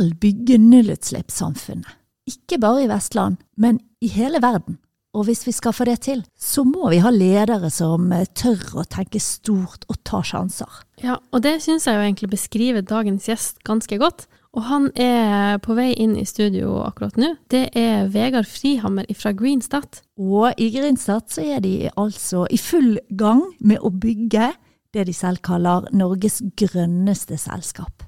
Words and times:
skal 0.00 0.14
bygge 0.16 0.56
nullutslippssamfunnet. 0.58 1.98
Ikke 2.26 2.58
bare 2.60 2.84
i 2.84 2.88
Vestland, 2.88 3.36
men 3.56 3.80
i 4.00 4.08
hele 4.08 4.40
verden. 4.40 4.78
Og 5.12 5.26
hvis 5.26 5.42
vi 5.46 5.52
skal 5.52 5.74
få 5.74 5.84
det 5.84 6.00
til, 6.06 6.22
så 6.38 6.62
må 6.64 6.88
vi 6.92 7.00
ha 7.02 7.10
ledere 7.10 7.68
som 7.74 8.12
eh, 8.14 8.28
tør 8.32 8.78
å 8.80 8.84
tenke 8.86 9.20
stort 9.20 9.84
og 9.90 9.98
ta 10.06 10.22
sjanser. 10.22 10.70
Ja, 11.02 11.18
og 11.34 11.42
det 11.42 11.58
syns 11.64 11.88
jeg 11.88 11.98
jo 11.98 12.04
egentlig 12.04 12.30
beskriver 12.30 12.86
dagens 12.86 13.26
gjest 13.28 13.58
ganske 13.66 13.98
godt. 13.98 14.28
Og 14.54 14.64
han 14.70 14.88
er 14.94 15.58
på 15.62 15.74
vei 15.76 15.90
inn 15.92 16.14
i 16.16 16.24
studio 16.26 16.78
akkurat 16.86 17.18
nå. 17.18 17.34
Det 17.50 17.68
er 17.76 18.08
Vegard 18.14 18.48
Frihammer 18.48 19.10
fra 19.18 19.34
Greenstat. 19.34 20.00
Og 20.16 20.54
i 20.56 20.70
Greenstat 20.74 21.34
så 21.34 21.44
er 21.44 21.64
de 21.66 21.90
altså 21.96 22.46
i 22.50 22.58
full 22.58 22.96
gang 23.10 23.42
med 23.58 23.82
å 23.82 23.90
bygge 23.90 24.52
det 24.94 25.08
de 25.10 25.14
selv 25.14 25.42
kaller 25.46 25.90
Norges 25.92 26.40
grønneste 26.58 27.38
selskap. 27.38 28.06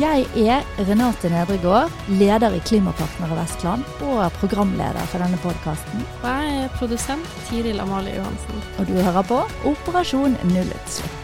Jeg 0.00 0.22
er 0.40 0.62
Renate 0.88 1.28
Nedregård, 1.28 1.92
leder 2.16 2.54
i 2.56 2.60
Klimapartnere 2.64 3.36
Vestland 3.36 3.82
og 4.06 4.22
programleder 4.40 5.04
for 5.12 5.20
denne 5.20 5.36
podkasten. 5.42 6.06
Og 6.22 6.30
jeg 6.30 6.62
er 6.62 6.70
produsent 6.78 7.34
Tiril 7.44 7.82
Amalie 7.84 8.14
Johansen. 8.16 8.62
Og 8.80 8.88
du 8.88 8.94
hører 8.96 9.26
på 9.28 9.42
Operasjon 9.68 10.38
nullutslipp. 10.48 11.18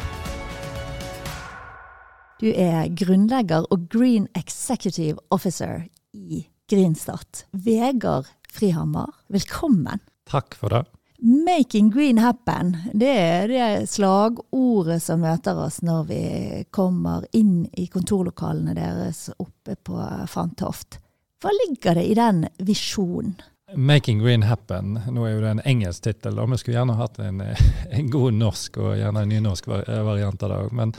Du 2.44 2.50
er 2.52 2.92
grunnlegger 2.92 3.64
og 3.72 3.88
Green 3.88 4.28
Executive 4.36 5.16
Officer 5.32 5.88
i 6.12 6.44
Greenstart. 6.68 7.46
Vegard 7.56 8.28
Frihammer, 8.52 9.08
velkommen. 9.32 10.04
Takk 10.28 10.60
for 10.60 10.76
det. 10.76 10.84
'Making 11.20 11.90
green 11.90 12.18
happen' 12.18 12.76
det 12.94 13.10
er 13.10 13.48
det 13.48 13.90
slagordet 13.90 15.02
som 15.02 15.20
møter 15.20 15.58
oss 15.58 15.80
når 15.82 16.04
vi 16.06 16.22
kommer 16.70 17.26
inn 17.34 17.66
i 17.74 17.88
kontorlokalene 17.90 18.76
deres 18.76 19.24
oppe 19.34 19.74
på 19.74 19.98
Fantoft. 20.30 21.00
Hva 21.42 21.50
ligger 21.54 21.98
det 21.98 22.04
i 22.06 22.14
den 22.14 22.46
visjonen? 22.58 23.34
'Making 23.74 24.22
green 24.22 24.46
happen', 24.46 25.00
nå 25.10 25.26
er 25.26 25.34
jo 25.34 25.40
det 25.42 25.50
en 25.50 25.66
engelsk 25.66 26.06
tittel, 26.06 26.38
og 26.38 26.52
vi 26.52 26.60
skulle 26.62 26.78
gjerne 26.78 26.96
hatt 26.96 27.18
en, 27.18 27.42
en, 27.98 28.10
god 28.10 28.38
norsk 28.38 28.78
og 28.78 28.94
gjerne 28.96 29.26
en 29.26 29.34
nynorsk 29.34 29.66
variant 29.66 30.42
av 30.42 30.54
det 30.54 30.62
òg. 30.62 30.72
Men, 30.72 30.94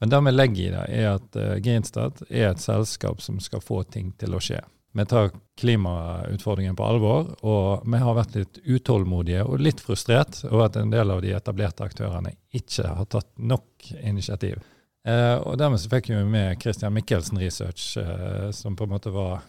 men, 0.00 0.10
det 0.10 0.24
vi 0.26 0.34
legger 0.34 0.62
i 0.66 0.74
det, 0.74 0.84
er 0.90 1.08
at 1.14 1.42
Greenstad 1.62 2.26
er 2.28 2.50
et 2.50 2.60
selskap 2.60 3.22
som 3.22 3.38
skal 3.40 3.62
få 3.62 3.84
ting 3.86 4.10
til 4.18 4.34
å 4.34 4.42
skje. 4.42 4.60
Vi 4.92 5.04
tar 5.08 5.30
klimautfordringen 5.56 6.76
på 6.76 6.84
alvor, 6.84 7.30
og 7.40 7.86
vi 7.88 8.00
har 8.02 8.16
vært 8.16 8.36
litt 8.36 8.60
utålmodige 8.64 9.44
og 9.46 9.62
litt 9.64 9.80
frustrert 9.80 10.42
over 10.50 10.66
at 10.66 10.76
en 10.76 10.92
del 10.92 11.14
av 11.14 11.22
de 11.24 11.32
etablerte 11.32 11.86
aktørene 11.86 12.34
ikke 12.52 12.90
har 12.98 13.08
tatt 13.12 13.30
nok 13.40 13.88
initiativ. 14.02 14.60
Eh, 15.08 15.36
og 15.40 15.56
Dermed 15.58 15.80
så 15.80 15.90
fikk 15.90 16.12
vi 16.12 16.20
med 16.28 16.60
Christian 16.62 16.92
Michelsen 16.94 17.40
Research, 17.40 17.96
eh, 17.98 18.50
som 18.54 18.76
på 18.76 18.84
en 18.84 18.92
måte 18.92 19.10
var 19.14 19.40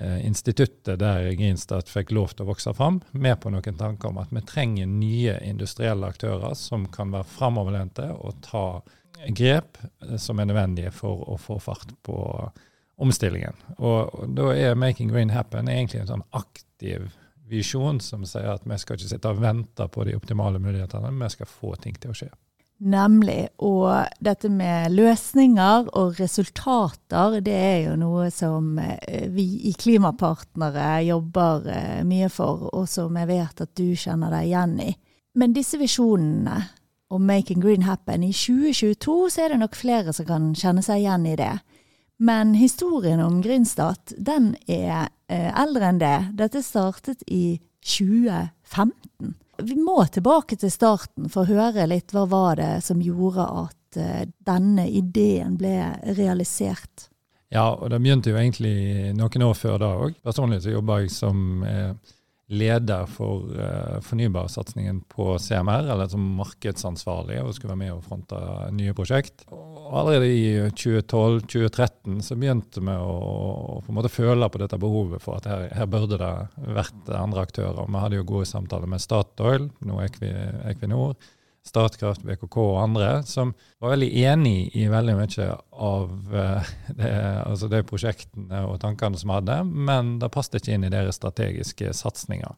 eh, 0.00 0.26
instituttet 0.26 0.98
der 0.98 1.28
Grinstad 1.38 1.92
fikk 1.92 2.14
lov 2.16 2.32
til 2.32 2.46
å 2.46 2.50
vokse 2.50 2.72
fram, 2.74 3.02
med 3.12 3.38
på 3.42 3.52
noen 3.52 3.78
tanker 3.78 4.10
om 4.10 4.22
at 4.22 4.32
vi 4.32 4.42
trenger 4.48 4.88
nye 4.90 5.36
industrielle 5.44 6.08
aktører 6.08 6.56
som 6.58 6.88
kan 6.92 7.12
være 7.14 7.28
framoverlente 7.36 8.08
og 8.16 8.40
ta 8.48 8.66
grep 9.28 9.78
eh, 9.82 10.16
som 10.16 10.40
er 10.40 10.48
nødvendige 10.50 10.94
for 10.94 11.22
å 11.30 11.38
få 11.40 11.60
fart 11.62 11.92
på 12.06 12.18
omstillingen. 12.96 13.54
Og, 13.78 14.26
da 14.36 14.50
er 14.54 14.74
'Making 14.74 15.10
Green 15.12 15.30
Happen' 15.30 15.68
egentlig 15.68 16.00
en 16.00 16.12
sånn 16.14 16.26
aktiv 16.32 17.10
visjon 17.48 18.00
som 18.00 18.24
sier 18.26 18.48
at 18.54 18.64
vi 18.64 18.78
skal 18.78 18.96
ikke 18.96 19.08
sitte 19.08 19.30
og 19.30 19.40
vente 19.40 19.88
på 19.88 20.04
de 20.04 20.16
optimale 20.16 20.58
mulighetene, 20.58 21.12
vi 21.24 21.28
skal 21.30 21.46
få 21.46 21.76
ting 21.76 21.94
til 22.00 22.10
å 22.10 22.14
skje. 22.14 22.30
Nemlig. 22.78 23.48
Og 23.64 23.88
dette 24.20 24.50
med 24.52 24.92
løsninger 24.92 25.86
og 25.96 26.18
resultater, 26.20 27.38
det 27.40 27.54
er 27.56 27.78
jo 27.86 27.94
noe 27.96 28.28
som 28.30 28.76
eh, 28.78 29.30
vi 29.32 29.46
i 29.70 29.72
Klimapartnere 29.72 31.00
jobber 31.06 31.70
eh, 31.72 32.02
mye 32.04 32.28
for, 32.28 32.68
og 32.74 32.84
som 32.88 33.16
jeg 33.16 33.30
vet 33.30 33.62
at 33.64 33.72
du 33.78 33.94
kjenner 33.96 34.34
deg 34.34 34.50
igjen 34.50 34.76
i. 34.84 34.90
Men 35.36 35.56
disse 35.56 35.80
visjonene 35.80 36.58
om 37.08 37.24
Making 37.24 37.62
Green 37.62 37.86
Happen 37.86 38.24
i 38.26 38.32
2022, 38.34 39.16
så 39.30 39.44
er 39.44 39.54
det 39.54 39.62
nok 39.62 39.78
flere 39.78 40.12
som 40.12 40.28
kan 40.28 40.52
kjenne 40.58 40.84
seg 40.84 41.00
igjen 41.00 41.26
i 41.32 41.36
det. 41.38 41.54
Men 42.16 42.54
historien 42.54 43.20
om 43.20 43.42
Grinstad, 43.42 44.14
den 44.16 44.54
er 44.66 45.08
eh, 45.28 45.50
eldre 45.60 45.90
enn 45.90 46.00
det. 46.00 46.18
Dette 46.38 46.62
startet 46.64 47.24
i 47.26 47.58
2015. 47.84 49.34
Vi 49.62 49.76
må 49.80 49.98
tilbake 50.12 50.56
til 50.60 50.72
starten 50.72 51.28
for 51.32 51.44
å 51.44 51.58
høre 51.60 51.86
litt 51.88 52.12
hva 52.16 52.26
var 52.28 52.56
det 52.60 52.72
som 52.84 53.02
gjorde 53.04 53.44
at 53.64 54.00
eh, 54.00 54.24
denne 54.48 54.88
ideen 54.88 55.58
ble 55.60 55.76
realisert. 56.16 57.10
Ja, 57.52 57.68
og 57.76 57.92
det 57.92 58.00
begynte 58.02 58.32
jo 58.32 58.40
egentlig 58.40 59.12
noen 59.16 59.46
år 59.46 59.54
før 59.56 59.78
da 59.80 59.90
òg. 60.06 60.16
Personlig 60.24 60.62
så 60.64 60.72
jobba 60.72 61.02
jeg 61.02 61.12
som 61.14 61.62
eh, 61.68 61.92
leder 62.46 63.08
for 63.10 63.48
uh, 63.58 63.98
fornybarsatsingen 64.06 65.00
på 65.10 65.32
CMR, 65.42 65.88
eller 65.92 66.08
som 66.08 66.22
markedsansvarlig, 66.38 67.40
og 67.42 67.54
skulle 67.56 67.72
være 67.72 67.80
med 67.80 67.94
og 67.96 68.04
fronte 68.06 68.38
nye 68.76 68.94
prosjekt. 68.94 69.46
Og 69.50 69.96
allerede 70.00 70.30
i 70.30 70.46
2012-2013 70.70 72.20
så 72.26 72.38
begynte 72.38 72.82
vi 72.82 72.94
å, 72.94 73.16
å, 73.16 73.80
på 73.82 73.92
en 73.92 73.98
måte 73.98 74.12
føle 74.12 74.50
på 74.50 74.62
dette 74.62 74.78
behovet 74.82 75.22
for 75.22 75.40
at 75.40 75.50
her, 75.50 75.66
her, 75.74 75.90
burde 75.90 76.20
det 76.22 76.32
vært 76.76 77.10
andre 77.14 77.46
aktører. 77.46 77.82
Vi 77.82 78.04
hadde 78.04 78.20
jo 78.20 78.28
gode 78.30 78.50
samtaler 78.50 78.90
med 78.90 79.02
Statoil, 79.02 79.70
nå 79.86 80.02
Equinor, 80.06 81.18
Statkraft, 81.66 82.22
BKK 82.22 82.56
og 82.62 82.78
andre, 82.78 83.10
som 83.26 83.52
var 83.82 83.96
veldig 83.96 84.10
enig 84.22 84.70
i 84.78 84.86
veldig 84.90 85.16
mye 85.18 85.48
av 85.72 86.12
uh, 86.30 86.70
det, 86.94 87.10
altså 87.42 87.70
de 87.72 87.82
prosjektene 87.86 88.62
og 88.68 88.78
tankene 88.84 89.18
som 89.18 89.34
hadde, 89.34 89.58
men 89.66 90.16
det 90.22 90.30
passet 90.34 90.60
ikke 90.60 90.76
inn 90.76 90.86
i 90.86 90.92
deres 90.92 91.18
strategiske 91.18 91.90
satsinger. 91.98 92.54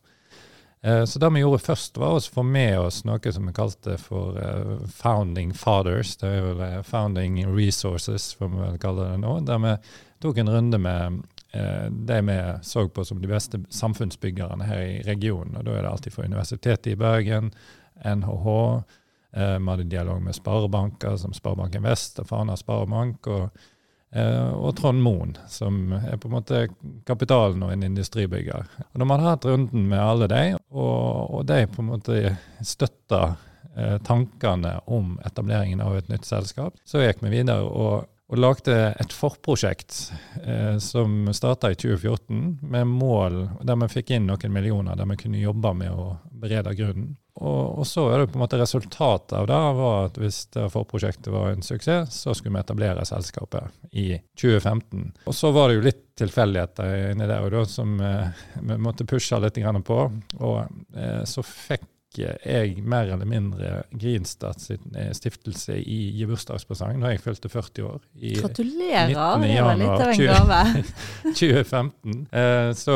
Uh, 0.85 1.07
så 1.09 1.23
det 1.23 1.33
vi 1.35 1.43
gjorde 1.43 1.63
først, 1.65 1.97
var 2.01 2.19
å 2.19 2.21
få 2.21 2.45
med 2.45 2.77
oss 2.83 3.01
noe 3.09 3.33
som 3.33 3.49
vi 3.49 3.57
kalte 3.57 3.97
for 4.03 4.37
uh, 4.37 4.77
Founding 5.01 5.57
Fathers. 5.57 6.19
Det 6.21 6.35
er 6.35 6.47
vel 6.51 6.85
Founding 6.87 7.41
Resources, 7.49 8.35
får 8.37 8.53
vi 8.53 8.63
vel 8.67 8.79
kalle 8.83 9.09
det 9.15 9.25
nå. 9.25 9.39
Der 9.49 9.65
vi 9.65 9.75
tok 10.21 10.45
en 10.45 10.53
runde 10.53 10.85
med 10.85 11.25
de 11.49 12.17
vi 12.27 12.35
så 12.69 12.83
på 12.93 13.03
som 13.09 13.23
de 13.23 13.29
beste 13.31 13.57
samfunnsbyggerne 13.73 14.67
her 14.69 14.83
i 14.85 14.99
regionen. 15.07 15.57
og 15.57 15.65
Da 15.65 15.79
er 15.79 15.87
det 15.87 15.93
alltid 15.95 16.13
fra 16.13 16.27
Universitetet 16.29 16.91
i 16.93 16.99
Bergen, 17.01 17.49
NHH, 18.05 18.83
Eh, 19.33 19.59
vi 19.59 19.69
hadde 19.69 19.83
dialog 19.85 20.23
med 20.23 20.35
sparebanker 20.35 21.17
som 21.17 21.33
Sparebanken 21.33 21.83
Vest 21.83 22.19
og 22.19 22.29
Fana 22.29 22.57
Sparebank, 22.57 23.27
og, 23.27 23.51
eh, 24.13 24.51
og 24.51 24.77
Trond 24.77 25.03
Moen, 25.03 25.37
som 25.49 25.93
er 25.93 26.17
på 26.17 26.31
en 26.31 26.37
måte 26.39 26.63
kapitalen 27.07 27.63
og 27.63 27.73
en 27.73 27.83
industribygger. 27.83 28.67
Og 28.93 28.99
Når 28.99 29.07
man 29.07 29.21
har 29.21 29.37
hatt 29.37 29.45
runden 29.45 29.89
med 29.89 30.01
alle 30.01 30.29
de, 30.29 30.57
og, 30.71 31.35
og 31.35 31.47
de 31.47 31.67
på 31.67 31.83
en 31.83 31.91
måte 31.93 32.37
støtta 32.63 33.37
eh, 33.77 33.99
tankene 33.99 34.81
om 34.87 35.19
etableringen 35.27 35.81
av 35.81 35.97
et 35.97 36.09
nytt 36.09 36.25
selskap, 36.25 36.81
så 36.85 37.05
gikk 37.05 37.23
vi 37.23 37.37
videre 37.41 37.63
og 37.63 38.09
og 38.29 38.37
lagde 38.37 38.75
et 39.01 39.13
forprosjekt 39.17 40.11
eh, 40.43 40.77
som 40.85 41.31
starta 41.33 41.71
i 41.73 41.77
2014, 41.81 42.59
med 42.61 42.91
mål 42.91 43.39
der 43.65 43.79
vi 43.81 43.89
fikk 43.95 44.13
inn 44.13 44.27
noen 44.29 44.53
millioner 44.53 44.99
der 45.01 45.09
vi 45.09 45.17
kunne 45.23 45.41
jobbe 45.41 45.73
med 45.79 45.95
å 45.95 46.11
berede 46.29 46.75
grunnen. 46.77 47.15
Og, 47.39 47.79
og, 47.79 47.87
så 47.87 48.09
er 48.11 48.23
det 48.23 48.31
på 48.33 48.39
en 48.39 48.43
måte 48.43 48.59
resultatet 48.59 49.37
av 49.39 49.47
det 49.47 49.59
var 49.79 50.09
at 50.09 50.19
hvis 50.19 50.41
det 50.57 50.65
forprosjektet 50.75 51.31
var 51.31 51.53
en 51.53 51.63
suksess, 51.63 52.23
så 52.25 52.35
skulle 52.35 52.57
vi 52.57 52.65
etablere 52.65 53.05
selskapet 53.07 53.71
i 53.93 54.09
2015. 54.41 55.13
Og 55.31 55.37
så 55.37 55.53
var 55.55 55.71
det 55.71 55.79
jo 55.79 55.87
litt 55.87 56.03
tilfeldigheter 56.19 57.13
inni 57.13 57.29
der 57.31 57.47
og 57.47 57.55
da 57.55 57.63
som 57.71 57.95
eh, 58.03 58.43
vi 58.59 58.81
måtte 58.83 59.07
pushe 59.07 59.39
litt 59.39 59.61
på. 59.87 60.01
Og 60.43 60.59
eh, 60.99 61.23
så 61.31 61.47
fikk 61.47 61.87
jeg 62.19 62.83
mer 62.89 63.11
eller 63.13 63.29
mindre 63.29 63.83
Grinstad 63.91 64.59
sin 64.63 64.97
eh, 64.97 65.13
stiftelse 65.15 65.77
i 65.79 65.99
gi 66.17 66.27
bursdagspresang 66.27 66.99
da 67.03 67.13
jeg 67.13 67.23
fylte 67.23 67.51
40 67.53 67.87
år. 67.87 68.03
I 68.17 68.35
Gratulerer! 68.41 69.13
Det 69.13 69.63
var 69.63 69.79
litt 69.79 69.95
av 69.95 70.11
en 70.11 70.25
gave. 70.27 70.85
2015. 71.29 72.27
Eh, 72.39 72.73
så 72.77 72.95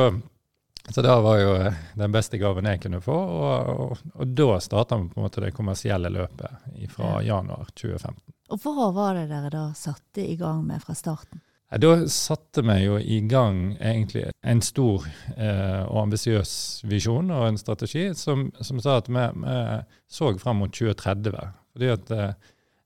så 0.90 1.02
det 1.02 1.14
var 1.24 1.38
jo 1.38 1.54
eh, 1.54 1.74
den 1.94 2.12
beste 2.12 2.38
gaven 2.38 2.66
jeg 2.66 2.82
kunne 2.82 3.00
få, 3.04 3.14
og, 3.14 3.70
og, 3.70 4.02
og 4.14 4.34
da 4.34 4.58
starta 4.60 4.98
vi 4.98 5.08
på 5.12 5.20
en 5.20 5.26
måte 5.28 5.44
det 5.44 5.54
kommersielle 5.56 6.10
løpet 6.10 6.90
fra 6.90 7.20
januar 7.22 7.70
2015. 7.74 8.20
Og 8.52 8.66
hva 8.66 8.90
var 8.92 9.16
det 9.16 9.28
dere 9.30 9.52
da 9.52 9.64
satte 9.78 10.26
i 10.26 10.36
gang 10.36 10.64
med 10.66 10.82
fra 10.82 10.96
starten? 10.98 11.40
Da 11.72 11.92
satte 12.10 12.60
vi 12.66 12.74
jo 12.82 12.98
i 13.00 13.22
gang 13.24 13.78
egentlig 13.80 14.26
en 14.44 14.60
stor 14.60 15.06
eh, 15.38 15.80
og 15.86 16.02
ambisiøs 16.02 16.82
visjon 16.84 17.30
og 17.32 17.46
en 17.46 17.60
strategi 17.60 18.10
som, 18.18 18.50
som 18.60 18.82
sa 18.82 18.98
at 19.00 19.08
vi, 19.08 19.22
vi, 19.46 19.54
så 20.12 20.34
fram 20.42 20.60
mot 20.60 20.74
2030. 20.74 21.32
fordi 21.72 21.88
at 21.94 22.12
eh, 22.12 22.26
Eh, 22.26 22.34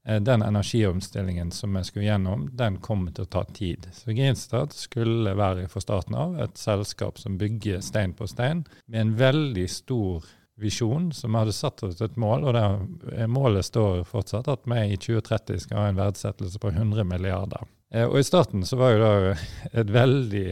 den 0.07 0.43
energiomstillingen 0.47 1.51
som 1.51 1.75
vi 1.75 1.81
skulle 1.85 2.05
gjennom, 2.07 2.45
den 2.55 2.77
kommer 2.79 3.11
til 3.11 3.27
å 3.27 3.31
ta 3.33 3.43
tid. 3.45 3.89
Så 3.91 4.15
GreenStad 4.15 4.75
skulle 4.77 5.35
være 5.35 5.67
fra 5.73 5.83
starten 5.83 6.15
av 6.15 6.37
et 6.45 6.59
selskap 6.61 7.19
som 7.19 7.39
bygger 7.41 7.83
stein 7.83 8.15
på 8.15 8.29
stein, 8.31 8.63
med 8.87 9.01
en 9.01 9.15
veldig 9.19 9.67
stor 9.73 10.29
visjon 10.57 11.13
som 11.13 11.35
hadde 11.35 11.53
satt 11.53 11.83
oss 11.85 12.01
et 12.01 12.17
mål, 12.17 12.47
og 12.49 12.57
det 12.57 13.29
målet 13.29 13.67
står 13.67 14.05
fortsatt 14.09 14.49
at 14.49 14.65
vi 14.65 14.83
i 14.95 14.97
2030 14.97 15.65
skal 15.67 15.83
ha 15.83 15.89
en 15.91 15.99
verdsettelse 16.01 16.61
på 16.63 16.73
100 16.73 17.05
milliarder. 17.05 17.67
Eh, 17.93 18.07
og 18.07 18.19
i 18.21 18.27
starten 18.27 18.65
så 18.67 18.79
var 18.81 18.95
jo 18.95 19.03
det 19.03 19.35
et 19.83 19.93
veldig 19.93 20.49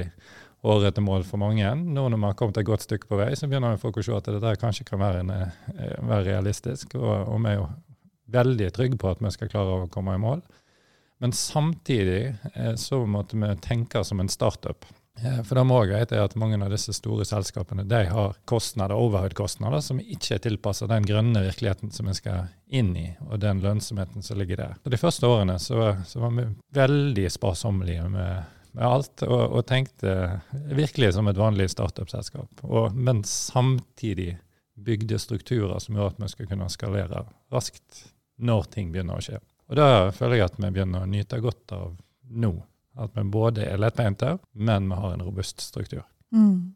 årete 0.64 1.02
mål 1.04 1.26
for 1.28 1.40
mange. 1.40 1.66
Nå 1.76 2.06
når 2.08 2.20
vi 2.20 2.28
har 2.28 2.36
kommet 2.40 2.60
et 2.60 2.68
godt 2.68 2.84
stykke 2.86 3.08
på 3.08 3.18
vei, 3.20 3.32
så 3.36 3.48
begynner 3.48 3.80
folk 3.80 3.98
å 4.00 4.04
se 4.04 4.14
at 4.16 4.30
dette 4.32 4.54
kanskje 4.60 4.86
kan 4.88 5.00
være, 5.02 5.24
en, 5.24 5.32
eh, 5.34 5.98
være 6.00 6.28
realistisk. 6.30 6.96
Og, 7.00 7.10
og 7.28 7.42
vi 7.44 7.56
veldig 8.34 8.68
trygge 8.74 9.00
på 9.00 9.14
at 9.14 9.22
vi 9.24 9.32
skal 9.34 9.50
klare 9.52 9.78
å 9.84 9.88
komme 9.92 10.16
i 10.18 10.22
mål. 10.22 10.44
Men 11.22 11.32
samtidig 11.32 12.34
eh, 12.54 12.74
så 12.74 13.04
måtte 13.06 13.38
vi 13.40 13.54
tenke 13.64 14.04
som 14.04 14.20
en 14.20 14.28
startup. 14.28 14.86
Eh, 15.22 15.42
for 15.46 15.54
det 15.54 15.64
må 15.64 15.78
også 15.80 15.98
vite 16.00 16.22
at 16.22 16.34
mange 16.40 16.58
av 16.58 16.72
disse 16.74 16.94
store 16.96 17.26
selskapene 17.28 17.86
de 17.88 18.00
har 18.10 18.34
kostnader, 18.50 18.98
overhead-kostnader 18.98 19.82
som 19.84 20.02
ikke 20.02 20.36
er 20.36 20.42
tilpassa 20.44 20.88
den 20.90 21.06
grønne 21.06 21.44
virkeligheten 21.46 21.94
som 21.94 22.10
vi 22.10 22.16
skal 22.18 22.50
inn 22.66 22.94
i, 22.98 23.06
og 23.28 23.38
den 23.44 23.62
lønnsomheten 23.64 24.26
som 24.26 24.40
ligger 24.40 24.60
der. 24.60 24.74
Så 24.82 24.94
De 24.94 25.00
første 25.00 25.30
årene 25.30 25.58
så, 25.62 25.92
så 26.06 26.24
var 26.24 26.34
vi 26.34 26.48
veldig 26.74 27.28
sparsommelige 27.30 28.08
med, 28.10 28.56
med 28.74 28.88
alt, 28.88 29.22
og, 29.28 29.44
og, 29.44 29.60
tenkte 29.70 30.40
virkelig 30.74 31.14
som 31.14 31.30
et 31.30 31.38
vanlig 31.38 31.70
startup-selskap. 31.70 32.66
Men 32.92 33.22
samtidig 33.28 34.34
bygde 34.74 35.20
strukturer 35.22 35.78
som 35.78 35.94
gjorde 35.94 36.16
at 36.16 36.24
vi 36.24 36.32
skulle 36.32 36.50
kunne 36.50 36.72
skalere 36.72 37.22
raskt 37.54 38.08
når 38.36 38.70
ting 38.72 38.92
begynner 38.92 39.18
å 39.18 39.24
skje. 39.24 39.40
Og 39.70 39.78
det 39.78 39.90
føler 40.18 40.38
jeg 40.38 40.48
at 40.50 40.58
vi 40.60 40.70
begynner 40.70 41.04
å 41.04 41.10
nyte 41.10 41.40
godt 41.42 41.74
av 41.76 41.94
nå. 42.30 42.54
At 43.00 43.14
vi 43.16 43.24
både 43.26 43.66
er 43.66 43.80
lettbeinte, 43.80 44.36
men 44.52 44.88
vi 44.90 44.98
har 45.00 45.14
en 45.14 45.24
robust 45.26 45.60
struktur. 45.64 46.04
Mm. 46.34 46.74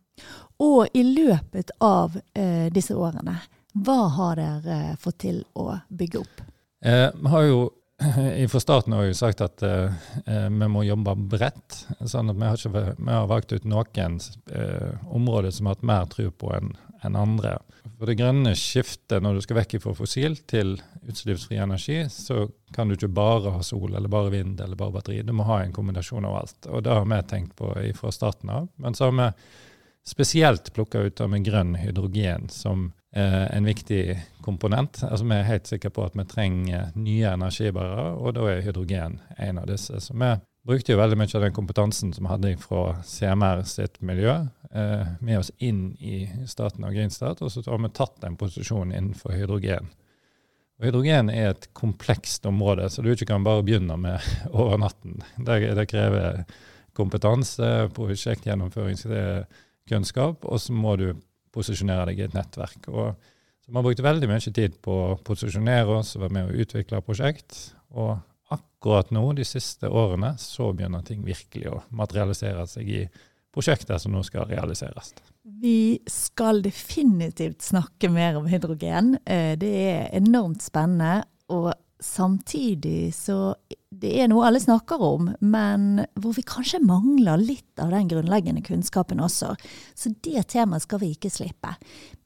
Og 0.65 0.97
i 0.99 1.05
løpet 1.07 1.71
av 1.85 2.17
eh, 2.35 2.67
disse 2.75 2.97
årene, 2.99 3.37
hva 3.79 3.99
har 4.17 4.39
dere 4.41 4.79
eh, 4.93 4.95
fått 4.99 5.21
til 5.27 5.43
å 5.55 5.71
bygge 5.89 6.23
opp? 6.25 6.41
Eh, 6.83 7.11
vi 7.15 7.35
har 7.35 7.45
jo 7.47 7.61
fra 8.51 8.61
starten 8.61 8.93
har 8.93 9.03
vi 9.03 9.15
sagt 9.15 9.41
at 9.41 9.63
eh, 9.63 9.95
eh, 10.27 10.49
vi 10.51 10.69
må 10.71 10.85
jobbe 10.87 11.15
bredt. 11.19 11.85
sånn 12.07 12.31
at 12.31 12.37
Vi 12.37 12.47
har, 12.47 12.59
ikke, 12.59 12.95
vi 12.99 13.13
har 13.13 13.27
valgt 13.31 13.53
ut 13.53 13.65
noen 13.67 14.21
eh, 14.53 14.93
områder 15.11 15.51
som 15.51 15.67
vi 15.67 15.69
har 15.69 15.79
hatt 15.79 15.89
mer 15.91 16.07
tro 16.13 16.31
på 16.31 16.53
enn 16.55 16.77
en 17.07 17.17
andre. 17.17 17.57
For 17.99 18.11
det 18.11 18.19
grønne 18.21 18.55
skiftet, 18.59 19.23
når 19.23 19.39
du 19.39 19.45
skal 19.45 19.59
vekk 19.61 19.79
fra 19.83 19.95
fossil 19.97 20.37
til 20.51 20.77
utslippsfri 21.09 21.59
energi, 21.63 22.01
så 22.13 22.47
kan 22.75 22.89
du 22.89 22.97
ikke 22.97 23.11
bare 23.15 23.55
ha 23.55 23.63
sol 23.67 23.95
eller 23.95 24.11
bare 24.13 24.33
vind 24.35 24.61
eller 24.61 24.79
bare 24.79 24.95
batteri. 24.99 25.23
Du 25.27 25.33
må 25.37 25.47
ha 25.49 25.63
en 25.63 25.75
kombinasjon 25.75 26.29
av 26.29 26.37
alt. 26.43 26.69
Og 26.71 26.85
det 26.87 26.95
har 26.95 27.09
vi 27.09 27.23
tenkt 27.31 27.57
på 27.59 27.73
fra 27.99 28.13
starten 28.15 28.53
av. 28.55 28.69
Men 28.77 28.95
så 28.95 29.09
har 29.09 29.17
vi 29.19 29.33
spesielt 30.09 30.73
plukka 30.73 30.99
ut 30.99 31.21
av 31.21 31.31
med 31.31 31.45
grønn 31.45 31.75
hydrogen 31.77 32.49
som 32.53 32.93
eh, 33.13 33.57
en 33.57 33.67
viktig 33.67 34.03
komponent. 34.45 35.03
Altså 35.05 35.27
Vi 35.27 35.37
er 35.37 35.49
helt 35.49 35.69
sikre 35.69 35.93
på 35.93 36.07
at 36.07 36.17
vi 36.17 36.25
trenger 36.29 36.93
nye 36.97 37.35
energibærere, 37.35 38.13
og 38.17 38.37
da 38.39 38.47
er 38.49 38.65
hydrogen 38.65 39.19
en 39.37 39.61
av 39.61 39.69
disse. 39.69 40.01
Så 40.01 40.17
vi 40.17 40.33
brukte 40.69 40.93
jo 40.93 41.01
veldig 41.01 41.19
mye 41.19 41.35
av 41.35 41.45
den 41.47 41.57
kompetansen 41.57 42.13
som 42.15 42.27
vi 42.27 42.33
hadde 42.33 42.55
fra 42.63 42.99
CMR 43.05 43.65
sitt 43.69 44.01
miljø, 44.05 44.39
eh, 44.75 45.07
med 45.21 45.39
oss 45.39 45.53
inn 45.59 45.97
i 46.01 46.31
staten 46.47 46.85
av 46.85 46.93
Greenstad, 46.93 47.43
og 47.43 47.53
så 47.53 47.63
har 47.67 47.79
vi 47.83 47.89
tatt 47.97 48.25
en 48.25 48.37
posisjon 48.41 48.93
innenfor 48.93 49.33
hydrogen. 49.37 49.89
Og 50.79 50.85
hydrogen 50.87 51.31
er 51.33 51.47
et 51.51 51.69
komplekst 51.77 52.47
område, 52.47 52.91
så 52.91 53.03
du 53.03 53.09
ikke 53.13 53.31
kan 53.33 53.47
bare 53.47 53.67
begynne 53.67 53.97
med 54.01 54.19
over 54.53 54.77
natten. 54.81 55.13
Det, 55.37 55.75
det 55.79 55.91
krever 55.91 56.45
kompetanse, 56.99 57.69
prosjektgjennomføringskunnskap, 57.97 60.37
og 60.45 60.57
så 60.63 60.73
må 60.75 60.93
du 60.99 61.09
posisjonere 61.55 62.07
deg 62.11 62.17
i 62.21 62.27
et 62.29 62.37
nettverk. 62.37 62.83
Og 62.93 63.07
så 63.65 63.69
Vi 63.69 63.75
har 63.77 63.85
brukt 63.85 64.05
veldig 64.05 64.29
mye 64.31 64.53
tid 64.55 64.73
på 64.85 64.93
å 65.11 65.21
posisjonere 65.25 65.91
oss 65.99 66.17
og 66.17 66.23
være 66.25 66.37
med 66.39 66.49
å 66.49 66.59
utvikle 66.65 67.07
prosjekt. 67.07 67.51
og 67.91 68.13
akkurat 68.49 69.11
nå, 69.13 69.33
de 69.37 69.45
siste 69.45 69.89
årene, 69.91 70.39
så 70.41 70.73
begynner 70.73 71.03
ting 71.05 71.25
virkelig 71.27 71.69
å 71.73 71.83
materialisere 71.91 72.67
seg 72.71 72.89
i 72.89 73.09
prosjekter 73.59 73.99
som 73.99 74.15
nå 74.15 74.23
skal 74.27 74.47
realiseres. 74.51 75.13
Vi 75.43 75.99
skal 76.07 76.63
definitivt 76.63 77.65
snakke 77.67 78.11
mer 78.13 78.39
om 78.39 78.47
hydrogen. 78.47 79.17
Eh, 79.27 79.57
det 79.59 79.75
er 79.91 80.09
enormt 80.21 80.63
spennende. 80.63 81.25
Og 81.49 81.73
samtidig 82.01 83.15
så 83.17 83.57
Det 83.91 84.11
er 84.21 84.29
noe 84.29 84.45
alle 84.45 84.61
snakker 84.61 85.01
om, 85.01 85.31
men 85.41 86.03
hvor 86.21 86.35
vi 86.37 86.43
kanskje 86.47 86.79
mangler 86.85 87.41
litt 87.41 87.81
av 87.81 87.89
den 87.91 88.07
grunnleggende 88.07 88.61
kunnskapen 88.63 89.19
også. 89.19 89.55
Så 89.97 90.13
det 90.23 90.45
temaet 90.53 90.85
skal 90.85 91.01
vi 91.01 91.09
ikke 91.17 91.31
slippe. 91.33 91.73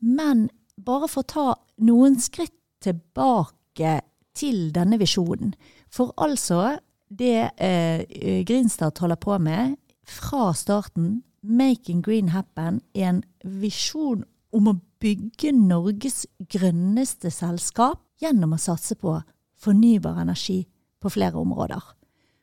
Men 0.03 0.49
bare 0.77 1.09
for 1.09 1.23
å 1.23 1.31
ta 1.33 1.47
noen 1.87 2.19
skritt 2.21 2.59
tilbake 2.83 4.01
til 4.35 4.73
denne 4.75 4.99
visjonen. 5.01 5.55
For 5.89 6.11
altså, 6.21 6.81
det 7.09 7.53
eh, 7.57 8.43
Grinstad 8.45 8.99
holder 8.99 9.23
på 9.23 9.39
med 9.39 9.79
fra 10.13 10.53
starten, 10.55 11.23
'Making 11.43 12.03
Green 12.03 12.29
Happen', 12.29 12.81
er 12.95 13.09
en 13.09 13.25
visjon 13.45 14.25
om 14.53 14.69
å 14.69 14.79
bygge 15.03 15.53
Norges 15.57 16.27
grønneste 16.53 17.33
selskap 17.35 18.03
gjennom 18.23 18.55
å 18.55 18.61
satse 18.61 18.95
på 18.95 19.17
fornybar 19.59 20.21
energi 20.23 20.63
på 21.03 21.11
flere 21.11 21.41
områder. 21.41 21.83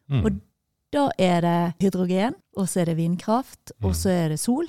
Mm. 0.09 0.25
Og 0.25 0.39
da 0.93 1.05
er 1.21 1.41
det 1.45 1.59
hydrogen, 1.83 2.35
og 2.57 2.67
så 2.67 2.81
er 2.81 2.91
det 2.91 2.97
vindkraft, 2.97 3.71
og 3.85 3.95
så 3.95 4.09
er 4.09 4.33
det 4.33 4.39
sol. 4.41 4.67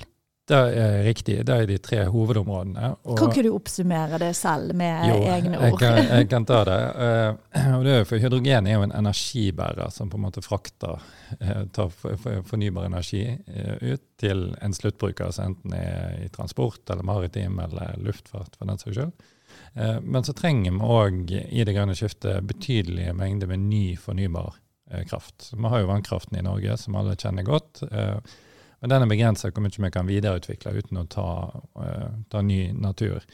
Det 0.51 0.59
er 0.83 0.97
riktig. 1.05 1.35
Det 1.47 1.55
er 1.55 1.67
de 1.69 1.77
tre 1.79 2.01
hovedområdene. 2.11 2.89
Og, 3.05 3.15
kan 3.19 3.31
ikke 3.31 3.45
du 3.45 3.53
oppsummere 3.55 4.19
det 4.19 4.31
selv 4.35 4.73
med 4.75 5.07
jo, 5.07 5.19
egne 5.31 5.55
ord? 5.55 5.63
Jeg 5.69 5.77
kan, 5.79 5.99
jeg 6.17 6.29
kan 6.33 6.47
ta 6.49 6.59
det. 6.67 6.79
Uh, 6.97 7.77
det 7.85 7.93
er 7.93 8.07
for 8.09 8.23
hydrogen 8.23 8.67
er 8.67 8.75
jo 8.75 8.85
en 8.87 8.95
energibærer 8.99 9.93
som 9.95 10.11
på 10.11 10.19
en 10.19 10.25
måte 10.25 10.43
frakter 10.43 10.99
uh, 10.99 11.61
tar 11.71 11.93
fornybar 12.49 12.89
energi 12.89 13.23
uh, 13.31 13.77
ut 13.93 14.03
til 14.19 14.49
en 14.59 14.75
sluttbruker, 14.75 15.31
som 15.31 15.53
enten 15.53 15.77
er 15.77 16.19
i 16.25 16.27
transport 16.35 16.83
eller 16.91 17.07
maritim 17.07 17.61
eller 17.63 17.95
luftfart, 18.03 18.59
for 18.59 18.67
den 18.67 18.81
saks 18.81 18.97
skyld. 18.99 19.29
Men 20.03 20.23
så 20.23 20.33
trenger 20.35 20.71
vi 20.71 20.87
òg 20.93 21.31
i 21.31 21.63
det 21.67 21.73
grønne 21.75 21.95
skiftet 21.95 22.43
betydelige 22.47 23.11
mengder 23.15 23.49
med 23.51 23.65
ny 23.65 23.95
fornybar 23.99 24.55
kraft. 25.09 25.49
Vi 25.55 25.71
har 25.71 25.81
jo 25.81 25.89
vannkraften 25.89 26.37
i 26.39 26.43
Norge, 26.45 26.77
som 26.79 26.95
alle 26.99 27.17
kjenner 27.19 27.47
godt. 27.47 27.81
Men 28.81 28.89
den 28.89 29.05
er 29.05 29.11
begrensa 29.11 29.51
hvor 29.51 29.63
mye 29.63 29.85
vi 29.85 29.93
kan 29.93 30.09
videreutvikle 30.09 30.73
uten 30.79 31.01
å 31.03 31.07
ta, 31.09 31.29
uh, 31.77 32.07
ta, 32.33 32.41
ny 32.41 32.71
natur. 32.73 33.25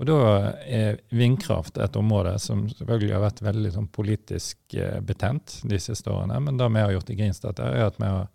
Og 0.00 0.08
Da 0.08 0.20
er 0.64 1.02
vindkraft 1.12 1.76
et 1.76 1.96
område 2.00 2.38
som 2.40 2.64
selvfølgelig 2.72 3.12
har 3.12 3.26
vært 3.26 3.42
veldig 3.44 3.74
sånn, 3.74 3.90
politisk 3.92 4.76
uh, 4.80 5.02
betent 5.04 5.58
de 5.68 5.80
siste 5.80 6.08
årene. 6.08 6.40
Men 6.40 6.56
det 6.56 6.70
vi 6.72 6.84
har 6.84 6.94
gjort 6.96 7.12
i 7.12 7.18
Grinstad, 7.20 7.60
er 7.60 7.90
at 7.90 8.00
vi 8.00 8.08
har, 8.08 8.30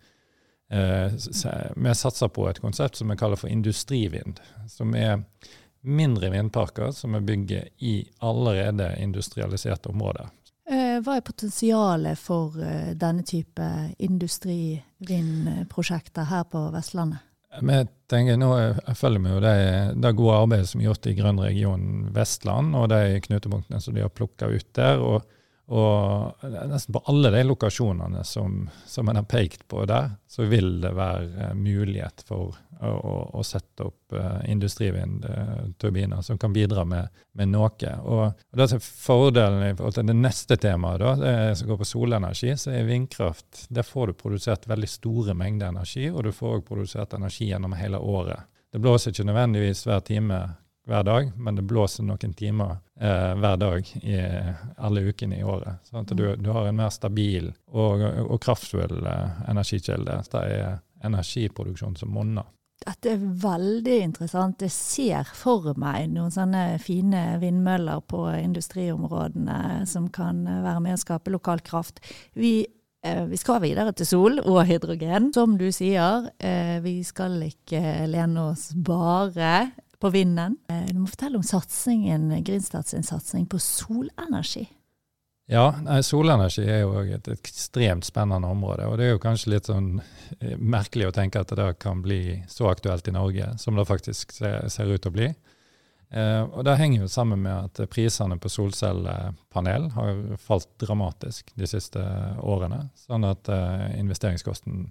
uh, 0.70 1.74
vi 1.74 1.98
satser 1.98 2.30
på 2.30 2.46
et 2.50 2.62
konsept 2.62 3.00
som 3.00 3.10
vi 3.10 3.18
kaller 3.18 3.42
for 3.42 3.50
industrivind. 3.50 4.38
Som 4.70 4.94
er 4.94 5.24
mindre 5.86 6.30
vindparker 6.30 6.94
som 6.94 7.18
vi 7.18 7.26
bygger 7.26 7.68
i 7.82 7.96
allerede 8.18 8.94
industrialiserte 9.02 9.90
områder. 9.90 10.30
Eh, 10.96 11.02
hva 11.04 11.16
er 11.16 11.22
potensialet 11.24 12.18
for 12.20 12.60
eh, 12.62 12.94
denne 12.98 13.22
type 13.26 13.62
industrivindprosjekter 13.98 16.24
her 16.30 16.44
på 16.50 16.70
Vestlandet? 16.74 17.18
Vi 17.56 17.86
tenker 18.10 18.36
nå 18.36 18.50
følger 18.98 19.20
med 19.22 19.32
jo 19.32 19.40
det, 19.40 19.56
det 20.02 20.18
gode 20.18 20.40
arbeidet 20.42 20.68
som 20.68 20.80
er 20.80 20.84
gjort 20.90 21.06
i 21.08 21.16
Grønn 21.16 21.40
region 21.40 21.84
Vestland, 22.12 22.76
og 22.76 22.84
de 22.92 23.20
knutepunktene 23.24 23.80
som 23.80 23.94
de 23.96 24.02
har 24.04 24.12
plukka 24.12 24.46
ut 24.52 24.68
der. 24.76 24.96
og 25.00 25.24
og 25.66 26.44
nesten 26.70 26.94
på 26.94 27.02
alle 27.10 27.32
de 27.34 27.40
lokasjonene 27.42 28.22
som, 28.24 28.68
som 28.86 29.08
en 29.08 29.18
har 29.18 29.26
pekt 29.26 29.64
på 29.68 29.82
der, 29.88 30.12
så 30.30 30.46
vil 30.46 30.76
det 30.82 30.92
være 30.94 31.48
mulighet 31.58 32.22
for 32.28 32.54
å, 32.86 32.92
å 33.34 33.42
sette 33.46 33.88
opp 33.88 34.14
uh, 34.14 34.44
industrivindturbiner 34.46 36.22
som 36.22 36.38
kan 36.38 36.52
bidra 36.54 36.84
med, 36.86 37.08
med 37.34 37.50
noe. 37.50 37.94
Og, 38.04 38.22
og 38.30 38.60
det 38.60 38.68
er 38.68 38.84
Fordelen 38.84 39.64
i 39.66 39.72
forhold 39.74 39.96
til 39.98 40.10
det 40.12 40.18
neste 40.20 40.58
temaet, 40.60 41.02
da, 41.02 41.14
det 41.18 41.56
som 41.58 41.72
går 41.72 41.80
på 41.82 41.88
solenergi, 41.90 42.52
så 42.60 42.74
er 42.76 42.86
vindkraft 42.86 43.66
Der 43.68 43.86
får 43.86 44.12
du 44.12 44.20
produsert 44.20 44.68
veldig 44.70 44.90
store 44.92 45.34
mengder 45.34 45.72
energi, 45.74 46.06
og 46.12 46.28
du 46.28 46.30
får 46.36 46.60
også 46.60 46.68
produsert 46.68 47.18
energi 47.18 47.50
gjennom 47.50 47.74
hele 47.80 47.98
året. 47.98 48.46
Det 48.70 48.82
blåser 48.84 49.10
ikke 49.10 49.26
nødvendigvis 49.26 49.82
hver 49.88 50.06
time 50.06 50.40
hver 50.86 51.02
dag, 51.02 51.30
men 51.36 51.56
det 51.58 51.66
blåser 51.66 52.06
noen 52.06 52.34
timer 52.38 52.76
eh, 53.00 53.32
hver 53.34 53.56
dag 53.58 53.88
i 54.02 54.18
alle 54.76 55.02
ukene 55.10 55.40
i 55.40 55.44
året. 55.44 55.82
Sånn 55.88 56.04
at 56.04 56.12
du, 56.14 56.22
mm. 56.28 56.42
du 56.42 56.52
har 56.54 56.68
en 56.68 56.78
mer 56.78 56.92
stabil 56.94 57.50
og, 57.74 58.04
og 58.22 58.38
kraftfull 58.42 59.00
eh, 59.02 59.40
energikilde. 59.50 60.20
Det 60.30 60.44
er 60.46 60.78
energiproduksjon 61.06 61.98
som 61.98 62.14
monner. 62.14 62.46
Dette 62.86 63.14
er 63.14 63.26
veldig 63.42 63.96
interessant. 64.04 64.62
Jeg 64.62 64.74
ser 64.74 65.34
for 65.34 65.72
meg 65.80 66.10
noen 66.12 66.30
sånne 66.30 66.76
fine 66.82 67.38
vindmøller 67.42 68.02
på 68.06 68.28
industriområdene 68.36 69.86
som 69.88 70.10
kan 70.12 70.44
være 70.44 70.82
med 70.84 70.98
å 70.98 71.00
skape 71.00 71.32
lokal 71.32 71.64
kraft. 71.66 72.02
Vi 72.36 72.60
eh, 72.62 73.24
vi 73.26 73.40
skal 73.40 73.62
videre 73.64 73.96
til 73.96 74.06
sol 74.06 74.38
og 74.44 74.60
hydrogen. 74.68 75.32
Som 75.34 75.56
du 75.58 75.70
sier, 75.74 76.28
eh, 76.38 76.76
vi 76.84 77.00
skal 77.02 77.40
ikke 77.48 78.06
lene 78.12 78.52
oss 78.52 78.68
bare 78.76 79.72
på 80.06 80.10
vinden. 80.14 80.56
Eh, 80.68 80.86
du 80.92 81.00
må 81.02 81.10
fortelle 81.10 81.40
om 81.40 81.42
satsingen, 81.42 82.30
Grinstads 82.44 82.94
satsing 83.08 83.46
på 83.50 83.58
solenergi. 83.58 84.68
Ja, 85.50 85.70
nei, 85.82 86.00
solenergi 86.02 86.62
er 86.66 86.84
jo 86.84 87.02
et 87.14 87.28
ekstremt 87.30 88.06
spennende 88.06 88.50
område. 88.50 88.86
Og 88.86 88.98
det 88.98 89.06
er 89.06 89.12
jo 89.16 89.22
kanskje 89.22 89.52
litt 89.56 89.70
sånn 89.70 89.96
eh, 90.38 90.54
merkelig 90.58 91.08
å 91.08 91.14
tenke 91.14 91.42
at 91.42 91.54
det 91.58 91.68
kan 91.82 92.04
bli 92.06 92.38
så 92.50 92.70
aktuelt 92.70 93.06
i 93.10 93.14
Norge 93.14 93.52
som 93.62 93.78
det 93.78 93.86
faktisk 93.86 94.34
ser, 94.34 94.68
ser 94.70 94.90
ut 94.90 95.02
til 95.02 95.10
å 95.10 95.16
bli. 95.18 95.28
Eh, 96.14 96.42
og 96.46 96.64
Det 96.66 96.78
henger 96.78 97.02
jo 97.02 97.10
sammen 97.10 97.42
med 97.42 97.54
at 97.66 97.90
prisene 97.90 98.38
på 98.42 98.50
solcellepanel 98.50 99.90
har 99.94 100.22
falt 100.38 100.70
dramatisk 100.82 101.50
de 101.58 101.66
siste 101.70 102.02
årene. 102.42 102.84
Sånn 103.06 103.26
at 103.26 103.50
eh, 103.50 103.88
investeringskosten 103.98 104.84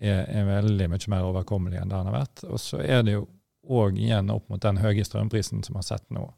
er, 0.00 0.24
er, 0.26 0.46
veldig 0.56 0.90
mye 0.90 1.12
mer 1.12 1.26
overkommelig 1.28 1.78
enn 1.78 1.90
det 1.90 1.98
den 1.98 2.10
har 2.10 2.22
vært. 2.24 2.46
Og 2.50 2.62
så 2.62 2.82
er 2.82 3.06
det 3.06 3.18
jo 3.20 3.28
òg 3.68 3.98
igjen 3.98 4.30
opp 4.32 4.48
mot 4.48 4.62
den 4.62 4.80
høye 4.80 5.04
strømprisen 5.04 5.64
som 5.64 5.76
vi 5.76 5.82
har 5.82 5.88
sett 5.92 6.06
nå 6.14 6.28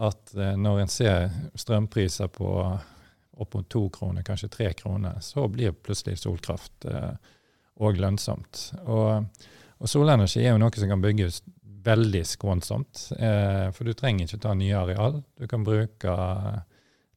at 0.00 0.34
eh, 0.34 0.56
når 0.56 0.80
en 0.80 0.90
ser 0.90 1.30
strømpriser 1.58 2.30
på 2.32 2.48
opp 3.32 3.54
mot 3.54 3.68
to 3.68 3.86
kroner, 3.92 4.22
kanskje 4.22 4.50
tre 4.52 4.72
kroner, 4.76 5.20
så 5.20 5.46
blir 5.48 5.72
plutselig 5.72 6.20
solkraft 6.20 6.86
òg 6.86 7.94
eh, 7.96 8.00
lønnsomt. 8.00 8.64
Og, 8.84 9.24
og, 9.78 9.88
solenergi 9.88 10.44
er 10.44 10.52
jo 10.52 10.60
noe 10.62 10.76
som 10.76 10.92
kan 10.92 11.04
bygges 11.04 11.42
veldig 11.82 12.22
skånsomt. 12.28 13.06
Eh, 13.18 13.68
for 13.74 13.88
du 13.88 13.96
trenger 13.98 14.28
ikke 14.28 14.42
ta 14.44 14.54
nye 14.58 14.78
areal. 14.78 15.22
Du 15.38 15.48
kan 15.50 15.64
bruke 15.66 16.16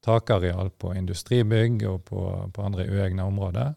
takareal 0.05 0.71
på 0.71 0.93
industribygg 0.95 1.83
og 1.89 2.05
på, 2.09 2.25
på 2.53 2.65
andre 2.65 2.87
uegne 2.89 3.25
områder. 3.25 3.73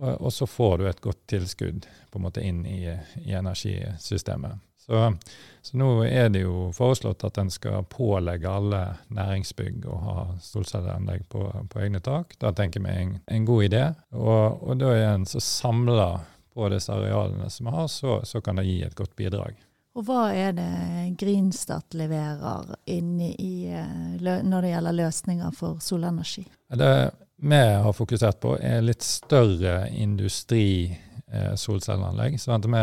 Og, 0.00 0.32
så 0.32 0.46
får 0.46 0.78
du 0.78 0.88
et 0.88 1.00
godt 1.00 1.20
tilskudd 1.30 1.86
på 2.10 2.18
en 2.18 2.24
måte 2.24 2.44
inn 2.44 2.64
i, 2.66 2.82
i 3.24 3.34
energisystemet. 3.36 4.64
Så, 4.88 5.16
så, 5.62 5.76
nå 5.76 6.04
er 6.04 6.30
det 6.32 6.46
jo 6.46 6.70
foreslått 6.72 7.24
at 7.28 7.38
en 7.38 7.50
skal 7.52 7.84
pålegge 7.92 8.48
alle 8.48 8.80
næringsbygg 9.12 9.84
å 9.84 9.98
ha 10.00 10.24
solcelleanlegg 10.40 11.26
på, 11.28 11.44
på, 11.68 11.82
egne 11.84 12.00
tak. 12.00 12.32
Da 12.40 12.54
tenker 12.56 12.80
vi 12.80 12.94
en, 12.94 13.18
en 13.26 13.44
god 13.44 13.66
idé. 13.66 13.84
Og, 14.16 14.62
og 14.64 14.80
da 14.80 14.94
er 14.96 15.10
en 15.10 15.28
så 15.28 15.42
samla 15.44 16.08
på 16.56 16.70
disse 16.72 16.94
arealene 16.94 17.50
som 17.52 17.68
vi 17.68 17.76
har, 17.76 17.88
så, 17.92 18.20
så, 18.24 18.40
kan 18.40 18.56
det 18.56 18.64
gi 18.64 18.80
et 18.86 18.96
godt 18.96 19.12
bidrag. 19.18 19.60
Og 19.98 20.06
hva 20.08 20.30
er 20.32 20.56
det 20.56 20.72
Greenstat 21.20 21.92
leverer 21.98 22.72
inni 22.88 23.34
i, 23.34 23.54
eh, 23.68 24.16
når 24.22 24.62
det 24.62 24.72
gjelder 24.72 25.00
løsninger 25.02 25.56
for 25.58 25.84
solenergi? 25.84 26.46
Det 26.80 26.92
vi 27.40 27.60
har 27.74 27.92
fokusert 27.92 28.40
på, 28.40 28.56
er 28.60 28.82
litt 28.82 29.04
større 29.06 29.88
industri 29.94 30.90
eh, 31.32 31.54
sånn 31.54 31.82
at 31.82 32.66
vi 32.66 32.82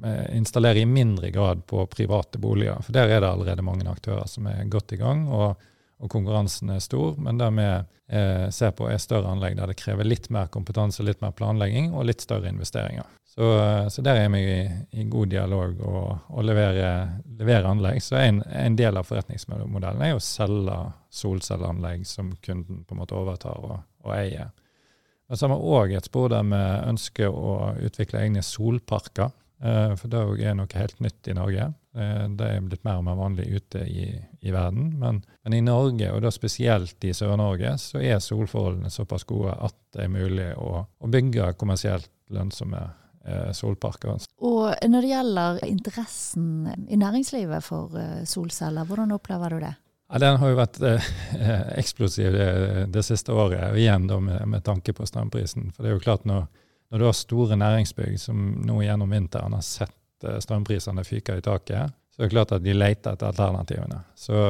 installerer 0.00 0.36
installere 0.36 0.78
i 0.78 0.86
mindre 0.86 1.30
grad 1.30 1.66
på 1.66 1.86
private 1.86 2.38
boliger. 2.38 2.80
For 2.82 2.92
der 2.92 3.10
er 3.10 3.20
det 3.20 3.28
allerede 3.28 3.62
mange 3.62 3.88
aktører 3.90 4.26
som 4.30 4.46
er 4.46 4.64
godt 4.70 4.92
i 4.92 5.00
gang, 5.00 5.26
og, 5.28 5.60
og 6.00 6.10
konkurransen 6.10 6.70
er 6.70 6.80
stor. 6.80 7.18
Men 7.20 7.38
det 7.38 7.50
vi 7.58 7.66
eh, 7.66 8.46
ser 8.50 8.72
på, 8.76 8.88
er 8.88 9.02
større 9.02 9.28
anlegg 9.28 9.58
der 9.58 9.70
det 9.70 9.76
krever 9.80 10.08
litt 10.08 10.30
mer 10.30 10.48
kompetanse, 10.48 11.04
litt 11.04 11.20
mer 11.20 11.34
planlegging 11.36 11.92
og 11.92 12.06
litt 12.08 12.24
større 12.24 12.48
investeringer. 12.48 13.04
Så, 13.34 13.50
eh, 13.58 13.88
så 13.88 14.02
der 14.02 14.24
er 14.24 14.32
vi 14.32 14.40
i, 14.40 14.62
i 15.02 15.04
god 15.10 15.30
dialog 15.34 15.84
og, 15.84 16.08
og 16.28 16.44
leverer, 16.48 17.12
leverer, 17.38 17.68
anlegg. 17.70 18.00
Så 18.02 18.16
en, 18.18 18.42
en, 18.42 18.76
del 18.78 18.96
av 18.96 19.06
forretningsmodellen 19.10 20.02
er 20.02 20.16
å 20.16 20.24
selge 20.24 20.80
solcelleanlegg 21.12 22.06
som 22.06 22.32
kunden 22.42 22.84
på 22.86 22.96
en 22.96 23.02
måte 23.02 23.18
overtar 23.18 23.60
og, 23.60 23.78
og 24.04 24.14
eie. 24.16 24.48
Men 25.30 25.38
så 25.38 25.46
har 25.46 25.54
vi 25.54 25.74
òg 25.76 25.92
et 25.94 26.08
spor 26.08 26.32
der 26.32 26.42
vi 26.42 26.60
ønsker 26.90 27.30
å 27.30 27.52
utvikle 27.86 28.24
egne 28.24 28.42
solparker. 28.42 29.30
Eh, 29.62 29.92
for 30.00 30.08
det 30.08 30.20
er 30.48 30.56
noe 30.56 30.78
helt 30.80 31.02
nytt 31.04 31.28
i 31.28 31.36
Norge. 31.36 31.66
Eh, 31.94 32.24
det 32.38 32.46
er 32.48 32.64
blitt 32.64 32.86
mer 32.86 33.00
og 33.00 33.04
mer 33.06 33.18
vanlig 33.18 33.46
ute 33.52 33.84
i, 33.84 34.06
i 34.40 34.54
verden. 34.54 34.94
Men, 34.98 35.20
men, 35.44 35.56
i 35.56 35.62
Norge, 35.64 36.08
og 36.14 36.24
da 36.24 36.32
spesielt 36.32 37.04
i 37.04 37.12
Sør-Norge, 37.14 37.76
så 37.78 38.00
er 38.00 38.22
solforholdene 38.24 38.92
såpass 38.92 39.26
gode 39.28 39.54
at 39.54 39.76
det 39.94 40.06
er 40.06 40.14
mulig 40.14 40.48
å, 40.56 40.80
å 40.82 41.12
bygge 41.12 41.52
kommersielt 41.60 42.10
lønnsomme 42.32 42.80
eh, 43.26 43.52
solparker. 43.56 44.16
Og 44.40 44.88
når 44.88 45.04
det 45.04 45.12
gjelder 45.12 45.62
interessen 45.68 46.72
i 46.88 46.98
næringslivet 46.98 47.66
for 47.66 47.94
solceller, 48.26 48.88
hvordan 48.88 49.14
opplever 49.14 49.54
du 49.54 49.62
det? 49.68 49.74
Ja, 50.10 50.18
Den 50.18 50.40
har 50.42 50.50
jo 50.50 50.58
vært 50.58 50.80
eh, 50.82 51.12
eksplosiv 51.78 52.32
det, 52.34 52.50
det, 52.90 53.04
siste 53.06 53.32
året, 53.32 53.70
og 53.70 53.78
igjen 53.78 54.08
da 54.10 54.18
med, 54.20 54.42
med 54.50 54.64
tanke 54.66 54.94
på 54.96 55.06
strømprisen. 55.06 55.70
For 55.74 55.86
det 55.86 55.92
er 55.92 55.98
jo 55.98 56.02
klart 56.02 56.26
når 56.26 56.48
når 56.90 56.98
du 56.98 57.04
har 57.04 57.12
store 57.12 57.56
næringsbygg 57.56 58.20
som 58.20 58.38
nå 58.66 58.82
gjennom 58.82 59.10
vinteren 59.10 59.54
har 59.54 59.62
sett 59.62 60.24
eh, 60.26 60.38
strømprisene 60.42 61.04
fyke 61.06 61.36
i 61.38 61.42
taket, 61.44 61.94
så 62.10 62.22
er 62.22 62.26
det 62.26 62.34
klart 62.34 62.54
at 62.56 62.64
de 62.64 62.72
leter 62.74 63.14
etter 63.14 63.28
alternativene. 63.30 64.00
Så, 64.18 64.40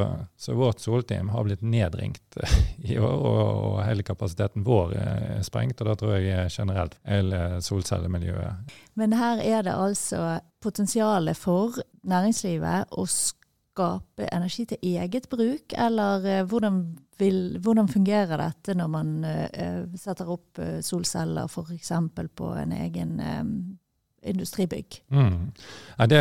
så 0.41 0.55
vårt 0.57 0.81
solteam 0.81 1.29
har 1.35 1.45
blitt 1.45 1.61
nedringt 1.61 2.39
eh, 2.41 2.55
i 2.95 2.97
år, 2.97 3.13
og, 3.13 3.43
og, 3.67 3.77
hele 3.85 4.07
kapasiteten 4.07 4.65
vår 4.65 4.95
er 4.97 5.45
sprengt. 5.45 5.83
Og 5.83 5.91
da 5.91 5.99
tror 6.01 6.17
jeg 6.17 6.49
generelt 6.55 6.97
hele 7.05 7.61
solcellemiljøet. 7.65 8.73
Men 8.97 9.19
her 9.21 9.45
er 9.45 9.69
det 9.69 9.77
altså 9.77 10.39
potensialet 10.65 11.37
for 11.37 11.77
næringslivet 12.09 12.97
å 12.97 13.05
skape 13.71 14.29
energi 14.33 14.67
til 14.71 14.97
eget 14.97 15.29
bruk, 15.31 15.75
eller 15.79 16.27
eh, 16.27 16.47
hvordan, 16.47 16.81
vil, 17.19 17.59
hvordan 17.63 17.89
fungerer 17.89 18.41
dette 18.41 18.75
når 18.79 18.91
man 18.91 19.13
uh, 19.25 19.85
setter 19.99 20.31
opp 20.31 20.61
solceller 20.83 21.49
f.eks. 21.49 21.93
på 22.35 22.51
en 22.61 22.75
egen 22.77 23.21
industribygg? 24.23 25.05
Mm. 25.09 25.53
Ja, 25.97 26.07
det, 26.07 26.21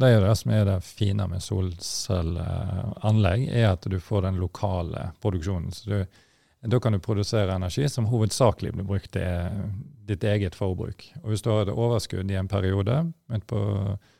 det 0.00 0.10
er 0.10 0.20
det 0.24 0.36
som 0.40 0.52
er 0.54 0.64
det 0.68 0.78
fine 0.86 1.26
med 1.30 1.42
solcelleanlegg, 1.42 3.48
er 3.50 3.72
at 3.72 3.86
du 3.90 3.98
får 4.02 4.26
den 4.26 4.40
lokale 4.42 5.10
produksjonen. 5.22 5.72
Så 5.74 5.90
du, 5.90 6.22
da 6.66 6.80
kan 6.80 6.92
du 6.92 7.02
produsere 7.02 7.54
energi 7.54 7.88
som 7.88 8.08
hovedsakelig 8.10 8.74
blir 8.74 8.88
brukt 8.88 9.12
til 9.14 9.62
ditt 10.06 10.24
eget 10.24 10.54
forbruk. 10.54 11.12
Og 11.22 11.30
Hvis 11.30 11.42
du 11.42 11.50
har 11.50 11.66
et 11.66 11.74
overskudd 11.74 12.30
i 12.30 12.38
en 12.38 12.48
periode, 12.48 13.12
midt 13.30 13.46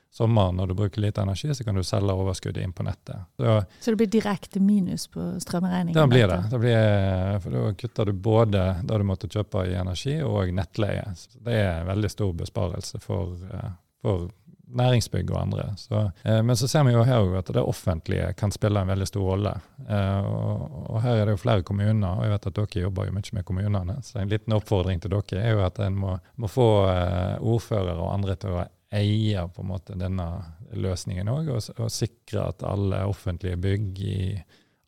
på 0.09 0.17
sommeren 0.17 0.57
når 0.57 0.67
du 0.67 0.75
bruker 0.75 1.01
lite 1.01 1.21
energi, 1.23 1.55
så 1.55 1.65
kan 1.65 1.75
du 1.75 1.85
selge 1.85 2.15
overskuddet 2.15 2.65
inn 2.65 2.73
på 2.73 2.87
nettet. 2.87 3.27
Så, 3.37 3.59
så 3.81 3.91
det 3.93 3.97
blir 3.97 4.13
direkte 4.13 4.61
minus 4.61 5.07
på 5.13 5.29
strømregningen? 5.41 5.99
Da 5.99 6.07
blir 6.07 6.29
det. 6.29 6.41
det 6.51 6.63
blir, 6.63 7.39
for 7.45 7.59
Da 7.59 7.75
kutter 7.83 8.11
du 8.11 8.13
både 8.13 8.65
det 8.83 8.99
du 8.99 9.07
måtte 9.07 9.29
kjøpe 9.29 9.67
i 9.69 9.77
energi, 9.77 10.19
og 10.23 10.53
nettleie. 10.55 11.05
Så 11.17 11.45
det 11.45 11.61
er 11.61 11.81
en 11.81 11.93
veldig 11.93 12.11
stor 12.11 12.33
besparelse 12.41 13.01
for, 13.05 13.37
eh, 13.53 13.71
for 14.03 14.29
næringsbygg 14.67 15.31
og 15.31 15.41
andre. 15.41 15.67
Så, 15.77 16.11
eh, 16.25 16.43
men 16.43 16.57
så 16.57 16.69
ser 16.69 16.85
vi 16.85 16.93
jo 16.93 17.03
her 17.07 17.39
at 17.39 17.51
det 17.55 17.63
offentlige 17.63 18.33
kan 18.33 18.51
spille 18.51 18.81
en 18.81 18.89
veldig 18.89 19.07
stor 19.07 19.29
rolle. 19.31 19.55
Eh, 19.89 20.27
og, 20.27 20.91
og, 20.91 21.03
her 21.03 21.21
er 21.21 21.27
det 21.27 21.37
jo 21.37 21.43
flere 21.43 21.63
kommuner, 21.63 22.09
og 22.09 22.25
jeg 22.25 22.33
vet 22.35 22.47
at 22.47 22.59
dere 22.59 22.83
jobber 22.87 23.07
jo 23.07 23.17
mye 23.17 23.39
med 23.39 23.45
kommunene. 23.45 23.99
Så 24.03 24.21
en 24.21 24.33
liten 24.33 24.57
oppfordring 24.57 25.03
til 25.03 25.15
dere 25.15 25.43
er 25.43 25.55
jo 25.57 25.65
at 25.67 25.79
en 25.85 25.99
må, 25.99 26.17
må 26.37 26.51
få 26.51 26.71
eh, 26.91 27.37
ordførere 27.41 27.99
og 28.01 28.15
andre 28.15 28.37
til 28.37 28.57
å 28.57 28.65
eier 28.95 29.49
på 29.49 29.65
en 29.65 29.71
måte 29.73 29.97
denne 29.99 30.27
løsningen 30.73 31.29
òg, 31.29 31.51
og, 31.55 31.71
og 31.83 31.93
sikre 31.93 32.49
at 32.53 32.65
alle 32.67 33.03
offentlige 33.09 33.59
bygg 33.61 34.01
i 34.01 34.19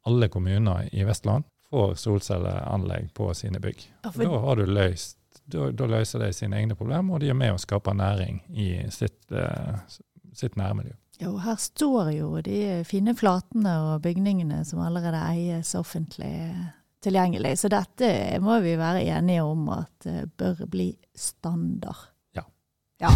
alle 0.08 0.28
kommuner 0.32 0.88
i 0.92 1.04
Vestland 1.04 1.44
får 1.70 1.94
solcelleanlegg 2.00 3.10
på 3.14 3.32
sine 3.34 3.60
bygg. 3.60 3.82
Ja, 4.04 4.12
da 4.14 4.38
har 4.44 4.56
du 4.56 4.64
løst 4.66 5.18
da, 5.44 5.70
da, 5.72 5.86
løser 5.88 6.22
de 6.22 6.32
sine 6.32 6.60
egne 6.60 6.76
problemer, 6.76 7.14
og 7.14 7.22
de 7.22 7.30
er 7.32 7.36
med 7.36 7.54
å 7.54 7.60
skape 7.60 7.92
næring 7.96 8.40
i 8.52 8.70
sitt, 8.92 9.20
uh, 9.32 9.80
sitt 10.36 10.56
nærmiljø. 10.60 10.94
Jo, 11.18 11.34
her 11.42 11.56
står 11.58 12.12
jo 12.14 12.28
de 12.44 12.84
fine 12.86 13.14
flatene 13.18 13.72
og 13.88 14.04
bygningene 14.04 14.62
som 14.68 14.84
allerede 14.84 15.22
eies 15.32 15.74
offentlig 15.78 16.34
tilgjengelig. 17.04 17.56
Så 17.58 17.70
dette 17.72 18.38
må 18.44 18.60
vi 18.62 18.76
være 18.78 19.02
enige 19.16 19.46
om 19.46 19.66
at 19.74 20.08
uh, 20.08 20.22
bør 20.38 20.64
bli 20.70 20.92
standard. 21.16 22.10
Ja. 22.98 23.12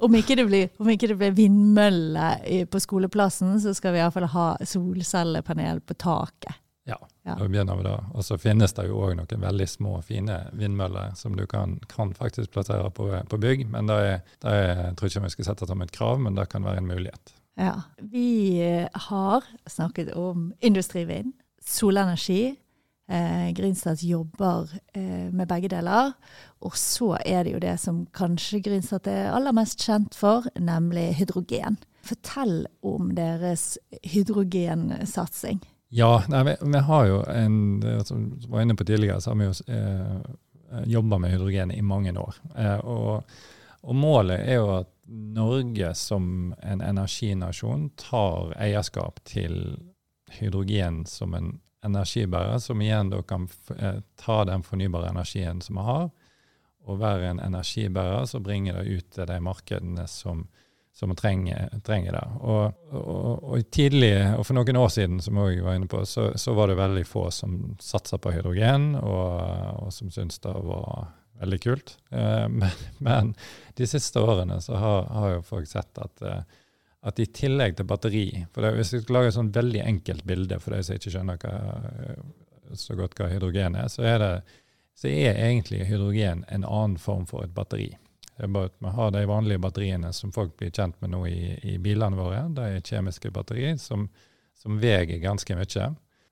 Om 0.00 0.14
ikke 0.18 0.36
det 0.36 0.44
blir, 0.48 0.68
ikke 0.92 1.08
det 1.08 1.16
blir 1.16 1.34
vindmølle 1.36 2.28
på 2.70 2.80
skoleplassen, 2.82 3.56
så 3.60 3.72
skal 3.74 3.94
vi 3.94 4.02
iallfall 4.02 4.28
ha 4.34 4.46
solcellepanel 4.60 5.80
på 5.80 5.96
taket. 5.96 6.62
Ja, 6.86 6.98
ja. 7.24 7.34
da 7.34 7.48
begynner 7.48 7.76
vi 7.76 7.82
da. 7.82 7.96
Og 8.14 8.24
så 8.24 8.36
finnes 8.38 8.76
det 8.76 8.84
jo 8.86 9.00
òg 9.02 9.16
noen 9.18 9.40
veldig 9.42 9.66
små, 9.66 9.96
fine 10.06 10.36
vindmøller 10.54 11.16
som 11.18 11.34
du 11.34 11.42
kan, 11.50 11.80
kan 11.90 12.12
faktisk 12.14 12.52
plassere 12.54 12.92
på, 12.94 13.08
på 13.26 13.40
bygg. 13.42 13.64
Men 13.72 13.90
det, 13.90 13.96
er, 13.96 14.20
det 14.44 14.52
er, 14.52 14.70
jeg 14.84 14.98
tror 15.00 15.10
ikke 15.10 15.24
vi 15.24 15.32
skal 15.34 15.48
sette 15.48 15.68
som 15.72 15.82
et 15.82 15.96
krav, 15.96 16.20
men 16.22 16.38
det 16.38 16.46
kan 16.52 16.68
være 16.68 16.84
en 16.84 16.92
mulighet. 16.92 17.34
Ja. 17.58 17.74
Vi 17.98 18.62
har 19.08 19.48
snakket 19.66 20.12
om 20.14 20.52
industrivind, 20.60 21.32
solenergi, 21.64 22.54
Eh, 23.08 23.52
Grinstad 23.54 24.02
jobber 24.02 24.70
eh, 24.92 25.30
med 25.30 25.48
begge 25.48 25.70
deler. 25.70 26.12
Og 26.66 26.76
så 26.76 27.14
er 27.22 27.44
det 27.44 27.54
jo 27.54 27.62
det 27.62 27.76
som 27.78 28.04
kanskje 28.16 28.60
Grinstad 28.64 29.06
er 29.10 29.30
aller 29.34 29.54
mest 29.54 29.84
kjent 29.86 30.16
for, 30.18 30.48
nemlig 30.58 31.12
hydrogen. 31.20 31.78
Fortell 32.06 32.66
om 32.86 33.14
deres 33.14 33.76
hydrogensatsing. 34.02 35.62
Ja, 35.88 36.24
nei, 36.28 36.42
vi, 36.48 36.56
vi, 36.60 36.78
har 36.78 37.06
jo 37.06 37.20
en 37.30 37.82
Som 38.04 38.24
vi 38.40 38.48
var 38.50 38.60
inne 38.62 38.74
på 38.74 38.84
tidligere, 38.84 39.20
så 39.20 39.30
har 39.30 39.36
vi 39.36 39.46
jo 39.46 39.54
eh, 39.70 40.82
jobba 40.84 41.18
med 41.18 41.30
hydrogen 41.30 41.70
i 41.70 41.82
mange 41.82 42.18
år. 42.18 42.34
Eh, 42.58 42.78
og, 42.78 43.22
og, 43.82 43.94
målet 43.94 44.40
er 44.40 44.58
jo 44.58 44.70
at 44.80 44.90
Norge 45.06 45.92
som 45.94 46.54
en 46.62 46.82
energinasjon 46.82 47.90
tar 47.94 48.50
eierskap 48.58 49.22
til 49.24 49.76
hydrogen 50.40 51.04
som 51.06 51.34
en 51.38 51.52
energibærer, 51.84 52.58
som 52.58 52.80
igjen 52.82 53.10
da 53.12 53.22
kan 53.22 53.48
eh, 53.78 54.00
ta 54.20 54.44
den 54.48 54.64
fornybare 54.66 55.10
energien 55.12 55.60
som 55.60 55.80
vi 55.80 55.86
har, 55.86 56.06
og 56.86 57.00
være 57.02 57.32
en 57.32 57.42
energibærer 57.42 58.26
som 58.30 58.44
bringer 58.46 58.78
det 58.78 58.98
ut 58.98 59.10
til 59.14 59.26
de 59.26 59.40
markedene 59.42 60.06
som, 60.10 60.44
som 60.94 61.14
trenger, 61.18 61.68
trenger 61.84 62.14
det. 62.14 62.24
Og, 62.40 62.76
og, 62.94 63.44
og, 63.44 63.64
tidlig, 63.74 64.14
og 64.38 64.46
for 64.46 64.58
noen 64.58 64.78
år 64.80 64.92
siden, 64.94 65.20
som 65.22 65.40
jeg 65.42 65.64
var 65.66 65.78
inne 65.78 65.90
på, 65.90 66.04
så, 66.06 66.30
så 66.38 66.54
var 66.54 66.70
det 66.70 66.78
veldig 66.78 67.06
få 67.08 67.26
som 67.34 67.58
satsa 67.82 68.20
på 68.22 68.34
hydrogen, 68.36 68.94
og, 69.02 69.82
og 69.82 69.90
som 69.94 70.12
syntes 70.14 70.38
det 70.46 70.54
var 70.54 71.08
veldig 71.40 71.62
kult. 71.62 71.96
Eh, 72.10 72.46
men, 72.60 72.70
men, 72.98 73.34
de 73.76 73.90
siste 73.90 74.22
årene 74.22 74.60
så 74.62 74.78
har, 74.80 75.10
har 75.18 75.34
jo 75.36 75.42
folk 75.46 75.68
sett 75.70 75.98
at 76.02 76.22
eh, 76.22 76.62
at 77.06 77.20
i 77.22 77.28
tillegg 77.30 77.76
til 77.78 77.86
batteri 77.86 78.26
for 78.52 78.64
det, 78.64 78.74
Hvis 78.76 78.92
jeg 78.94 79.04
skal 79.04 79.20
lage 79.20 79.30
et 79.30 79.36
sånn 79.36 79.52
veldig 79.54 79.82
enkelt 79.84 80.24
bilde 80.26 80.58
for 80.62 80.74
de 80.74 80.82
som 80.82 80.98
ikke 80.98 81.12
skjønner 81.14 81.42
hva, 81.42 81.52
så 82.74 82.96
godt 82.98 83.14
hva 83.18 83.28
hydrogen 83.30 83.76
er, 83.78 83.90
så 83.92 84.02
er, 84.02 84.18
det, 84.22 84.56
så 84.98 85.10
er 85.12 85.38
egentlig 85.38 85.84
hydrogen 85.86 86.44
en 86.50 86.66
annen 86.66 86.96
form 86.98 87.26
for 87.30 87.46
et 87.46 87.54
batteri. 87.54 87.92
Det 88.36 88.44
er 88.44 88.52
bare 88.52 88.68
at 88.68 88.80
Vi 88.82 88.92
har 88.98 89.12
de 89.14 89.26
vanlige 89.30 89.62
batteriene 89.64 90.10
som 90.12 90.32
folk 90.32 90.56
blir 90.58 90.74
kjent 90.74 90.98
med 91.00 91.14
nå 91.14 91.22
i, 91.30 91.54
i 91.62 91.78
bilene 91.78 92.18
våre. 92.18 92.42
De 92.52 92.66
er 92.66 92.82
kjemiske 92.84 93.30
batterier 93.32 93.78
som, 93.80 94.08
som 94.58 94.80
veier 94.82 95.22
ganske 95.22 95.56
mye. 95.56 95.86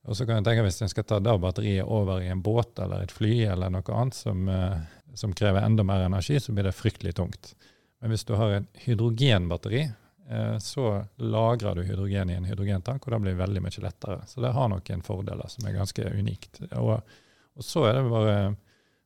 Og 0.05 0.19
så 0.19 0.27
kan 0.27 0.37
jeg 0.41 0.45
tenke 0.45 0.67
Hvis 0.67 0.83
en 0.85 0.93
skal 0.93 1.07
ta 1.09 1.21
det 1.23 1.39
batteriet 1.41 1.89
over 1.89 2.21
i 2.21 2.29
en 2.29 2.43
båt 2.45 2.83
eller 2.83 3.07
et 3.07 3.15
fly 3.15 3.47
eller 3.55 3.73
noe 3.73 3.97
annet 3.97 4.19
som, 4.19 4.49
eh, 4.49 4.83
som 5.17 5.33
krever 5.33 5.65
enda 5.65 5.87
mer 5.87 6.05
energi, 6.05 6.41
så 6.41 6.53
blir 6.53 6.69
det 6.69 6.77
fryktelig 6.77 7.15
tungt. 7.17 7.55
Men 8.03 8.13
hvis 8.13 8.27
du 8.29 8.35
har 8.37 8.59
et 8.59 8.83
hydrogenbatteri, 8.85 9.87
så 10.61 11.05
lagrer 11.21 11.75
du 11.77 11.83
hydrogen 11.85 12.31
i 12.31 12.37
en 12.39 12.47
hydrogentank, 12.49 13.05
og 13.05 13.13
det 13.13 13.19
blir 13.27 13.35
veldig 13.37 13.61
mye 13.61 13.83
lettere. 13.85 14.23
Så 14.27 14.41
det 14.41 14.55
har 14.57 14.71
noen 14.73 15.05
fordeler 15.05 15.51
som 15.53 15.67
er 15.69 15.77
ganske 15.77 16.07
unikt. 16.17 16.63
Og, 16.81 16.97
og 17.55 17.67
så 17.67 17.85
er 17.91 17.99
det 17.99 18.07
bare 18.09 18.39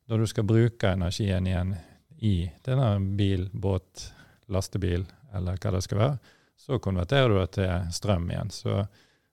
når 0.09 0.23
du 0.23 0.29
skal 0.31 0.47
bruke 0.47 0.93
energien 0.95 1.47
igjen 1.47 1.75
i 2.23 2.49
denne 2.65 2.87
bil, 3.19 3.49
båt, 3.51 4.07
lastebil 4.47 5.03
eller 5.35 5.59
hva 5.61 5.75
det 5.75 5.83
skal 5.85 5.99
være, 5.99 6.33
så 6.59 6.79
konverterer 6.81 7.29
du 7.29 7.37
det 7.37 7.51
til 7.59 7.93
strøm 7.93 8.31
igjen. 8.31 8.49
Så, 8.55 8.79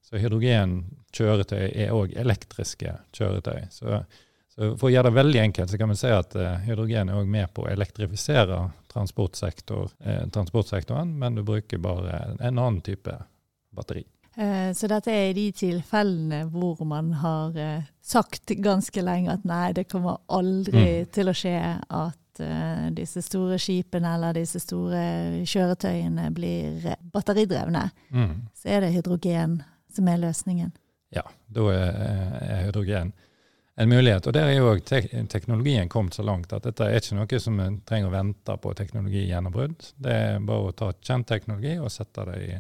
så 0.05 0.21
hydrogenkjøretøy 0.21 1.65
er 1.71 1.95
òg 1.97 2.19
elektriske 2.19 2.99
kjøretøy. 3.17 3.67
Så 3.71 4.03
så 4.57 4.73
For 4.81 4.89
å 4.89 4.93
gjøre 4.95 5.11
det 5.11 5.19
veldig 5.19 5.41
enkelt, 5.43 5.71
så 5.71 5.77
kan 5.77 5.91
vi 5.93 5.99
si 6.01 6.09
at 6.09 6.35
uh, 6.39 6.55
hydrogen 6.65 7.11
er 7.13 7.21
òg 7.21 7.29
med 7.29 7.51
på 7.53 7.67
å 7.67 7.69
elektrifisere 7.69 8.63
transportsektor, 8.97 9.91
eh, 10.01 10.29
transportsektoren, 10.29 11.19
men 11.19 11.35
du 11.35 11.43
bruker 11.43 11.79
bare 11.79 12.37
en 12.41 12.59
annen 12.59 12.81
type 12.81 13.13
batteri. 13.71 14.07
Eh, 14.37 14.73
så 14.73 14.89
dette 14.89 15.13
er 15.13 15.31
i 15.31 15.37
de 15.37 15.51
tilfellene 15.53 16.45
hvor 16.53 16.81
man 16.89 17.13
har 17.21 17.57
eh, 17.61 17.89
sagt 18.05 18.55
ganske 18.65 19.05
lenge 19.05 19.35
at 19.35 19.45
nei, 19.49 19.75
det 19.77 19.85
kommer 19.93 20.23
aldri 20.33 20.85
mm. 21.03 21.11
til 21.13 21.33
å 21.33 21.37
skje 21.37 21.59
at 21.89 22.23
disse 22.93 23.23
store 23.25 23.57
skipene 23.57 24.11
eller 24.13 24.37
disse 24.37 24.61
store 24.61 24.99
kjøretøyene 25.49 26.27
blir 26.37 26.83
batteridrevne. 27.15 27.87
Mm. 28.13 28.35
Så 28.53 28.75
er 28.75 28.85
det 28.85 28.91
hydrogen 28.93 29.55
som 29.89 30.11
er 30.13 30.21
løsningen. 30.21 30.75
Ja, 31.17 31.23
da 31.49 31.65
er 31.73 32.67
hydrogen 32.67 33.15
en 33.77 33.89
mulighet. 33.89 34.27
Og 34.27 34.33
der 34.33 34.49
er 34.49 34.57
jo 34.57 34.73
te 34.81 35.03
teknologien 35.29 35.91
kommet 35.93 36.17
så 36.17 36.25
langt 36.25 36.53
at 36.57 36.65
dette 36.65 36.87
er 36.87 36.97
ikke 37.01 37.19
noe 37.19 37.41
som 37.43 37.61
en 37.61 37.81
trenger 37.85 38.09
å 38.09 38.15
vente 38.15 38.57
på 38.63 38.73
teknologigjennombrudd. 38.79 39.91
Det 40.01 40.17
er 40.17 40.47
bare 40.47 40.71
å 40.71 40.77
ta 40.77 40.93
kjent 40.97 41.29
teknologi 41.29 41.77
og 41.77 41.93
sette 41.93 42.25
det 42.31 42.39
i, 42.47 42.57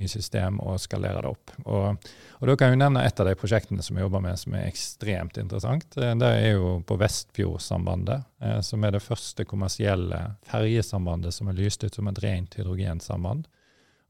i 0.00 0.08
system 0.08 0.56
og 0.64 0.80
skalere 0.80 1.20
det 1.24 1.32
opp. 1.34 1.52
Og, 1.64 2.08
og 2.38 2.48
Da 2.48 2.56
kan 2.56 2.72
jeg 2.72 2.80
nevne 2.80 3.04
et 3.04 3.20
av 3.20 3.28
de 3.28 3.36
prosjektene 3.36 3.84
som 3.84 3.98
vi 3.98 4.04
jobber 4.04 4.24
med 4.24 4.40
som 4.40 4.56
er 4.56 4.70
ekstremt 4.70 5.36
interessant. 5.42 5.88
Eh, 6.00 6.14
det 6.16 6.32
er 6.38 6.56
jo 6.56 6.78
på 6.88 6.96
Vestfjordsambandet, 7.04 8.24
eh, 8.40 8.60
som 8.64 8.84
er 8.84 8.96
det 8.96 9.04
første 9.04 9.44
kommersielle 9.48 10.22
ferjesambandet 10.48 11.36
som 11.36 11.52
er 11.52 11.60
lyst 11.60 11.84
ut 11.84 12.00
som 12.00 12.08
et 12.08 12.22
rent 12.24 12.56
hydrogensamband. 12.56 13.44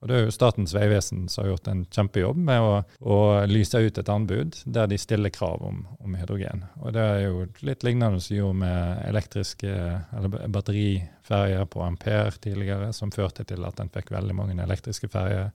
Og 0.07 0.11
Det 0.13 0.19
er 0.21 0.29
jo 0.29 0.35
Statens 0.37 0.71
vegvesen 0.71 1.25
som 1.27 1.43
har 1.43 1.49
gjort 1.51 1.69
en 1.73 1.81
kjempejobb 1.91 2.37
med 2.47 2.63
å, 2.63 2.75
å 3.03 3.17
lyse 3.51 3.81
ut 3.83 3.97
et 3.99 4.11
anbud 4.13 4.55
der 4.71 4.87
de 4.87 4.99
stiller 5.03 5.33
krav 5.35 5.65
om, 5.67 5.81
om, 5.99 6.15
hydrogen. 6.15 6.63
Og 6.79 6.95
Det 6.95 7.03
er 7.03 7.25
jo 7.25 7.41
litt 7.67 7.83
lignende 7.83 8.23
som 8.23 8.37
gjorde 8.37 8.61
med 8.61 9.01
elektriske 9.09 9.73
eller 10.15 10.47
batteriferjer 10.55 11.67
på 11.75 11.83
Ampere 11.83 12.31
tidligere, 12.39 12.93
som 12.95 13.11
førte 13.11 13.43
til 13.51 13.67
at 13.67 13.83
en 13.83 13.91
fikk 13.91 14.15
veldig 14.15 14.39
mange 14.39 14.55
elektriske 14.63 15.11
ferjer 15.11 15.51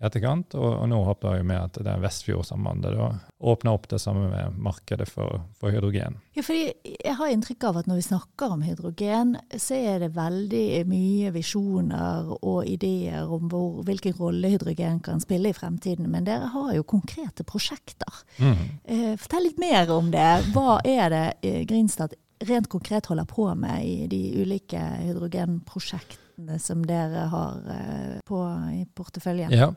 etterkant. 0.00 0.54
Og, 0.56 0.68
og, 0.72 0.86
nå 0.90 1.00
håper 1.04 1.38
jeg 1.38 1.46
med 1.50 1.60
at 1.60 1.78
det 1.84 1.96
Vestfjordsambandet 2.02 2.96
da 2.96 3.08
åpner 3.50 3.76
opp 3.76 3.86
det 3.90 4.00
samme 4.02 4.28
med 4.32 4.56
markedet 4.60 5.06
for, 5.08 5.42
for, 5.60 5.72
hydrogen. 5.72 6.18
Ja, 6.36 6.44
fordi 6.44 6.72
Jeg 6.84 7.16
har 7.18 7.32
inntrykk 7.32 7.66
av 7.68 7.80
at 7.80 7.90
når 7.90 8.00
vi 8.00 8.06
snakker 8.08 8.54
om 8.54 8.64
hydrogen, 8.64 9.34
så 9.56 9.76
er 9.76 10.00
det 10.04 10.12
veldig 10.16 10.84
mye 10.88 11.32
visjoner 11.34 12.32
og 12.38 12.64
ideer 12.68 13.28
om 13.28 13.48
hvor, 13.52 13.82
hvilken 13.88 14.16
rolle 14.18 14.52
hydrogen 14.54 15.00
kan 15.04 15.22
spille 15.22 15.52
i 15.52 15.56
fremtiden. 15.56 16.08
Men 16.12 16.28
dere 16.28 16.50
har 16.54 16.72
jo 16.76 16.88
konkrete 16.88 17.44
prosjekter. 17.48 18.24
Mm. 18.40 18.66
Eh, 18.84 19.14
fortell 19.20 19.48
litt 19.48 19.60
mer 19.60 19.92
om 19.94 20.10
det. 20.12 20.30
Hva 20.54 20.80
er 20.84 21.12
det 21.12 21.26
eh, 21.44 21.62
Grinstad 21.68 22.16
rent 22.48 22.68
konkret 22.68 23.06
holder 23.06 23.28
på 23.28 23.46
med 23.54 23.84
i 23.86 24.06
de 24.10 24.22
ulike 24.42 24.80
hydrogenprosjektene? 24.80 26.30
som 26.58 26.86
dere 26.86 27.26
har 27.28 27.56
eh, 27.68 28.18
på, 28.26 28.40
i 28.72 28.86
porteføljen? 28.94 29.52
Ja. 29.52 29.72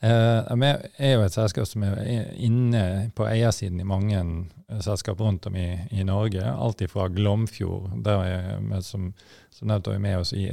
Eh, 0.00 0.54
vi 0.58 0.70
er 0.98 1.12
jo 1.14 1.26
et 1.26 1.34
selskap 1.34 1.68
som 1.68 1.84
er 1.86 2.32
inne 2.34 3.10
på 3.14 3.26
eiersiden 3.28 3.80
i 3.80 3.86
mange 3.86 4.18
eh, 4.18 4.80
selskap 4.82 5.20
rundt 5.20 5.46
om 5.46 5.56
i, 5.56 5.68
i 5.90 6.04
Norge. 6.06 6.42
Alt 6.42 6.82
fra 6.90 7.08
Glomfjord, 7.08 7.92
der 8.04 8.24
vi 8.24 8.82
som, 8.82 9.12
som 9.50 9.70
nevnt 9.70 9.92
er 9.92 10.02
med 10.02 10.18
oss 10.24 10.34
i 10.34 10.48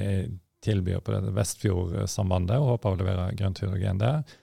tilbyr 0.61 1.01
på 1.01 1.15
dette 1.15 1.33
Vestfjordsambandet 1.33 2.59
og 2.59 2.75
håper 2.75 2.93
å 2.93 2.99
levere 2.99 3.33
grønt 3.39 3.61
hydrogen 3.63 4.01
der. 4.01 4.37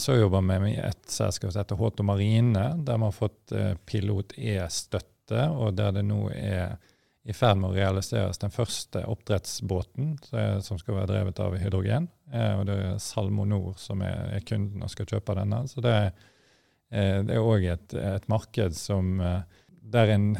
Så 0.00 0.14
jobber 0.16 0.44
vi 0.44 0.58
med 0.60 0.76
et 0.80 1.08
selskap 1.12 1.50
som 1.52 1.60
heter 1.60 1.76
Håto 1.76 2.04
Marine, 2.04 2.66
der 2.84 3.00
vi 3.00 3.04
har 3.04 3.16
fått 3.16 3.52
pilot 3.88 4.32
E-støtte, 4.36 5.17
og 5.36 5.74
der 5.76 5.92
det 5.92 6.04
nå 6.08 6.28
er 6.32 6.78
i 7.28 7.34
ferd 7.36 7.58
med 7.60 7.72
å 7.72 7.76
realiseres 7.76 8.40
den 8.40 8.52
første 8.54 9.02
oppdrettsbåten 9.04 10.14
som 10.64 10.78
skal 10.80 10.96
være 10.96 11.10
drevet 11.10 11.40
av 11.44 11.58
hydrogen. 11.60 12.08
Eh, 12.32 12.54
og 12.58 12.66
Det 12.66 12.76
er 12.84 13.02
Salmonor 13.02 13.74
som 13.76 14.02
er, 14.04 14.40
kunden 14.46 14.84
og 14.84 14.92
skal 14.92 15.08
kjøpe 15.08 15.36
denne. 15.36 15.66
Så 15.68 15.82
Det, 15.84 16.12
eh, 16.90 17.20
er 17.20 17.38
òg 17.38 17.64
et, 17.64 17.94
et, 17.94 18.28
marked 18.28 18.74
som, 18.74 19.20
eh, 19.20 19.42
der 19.82 20.08
en, 20.08 20.36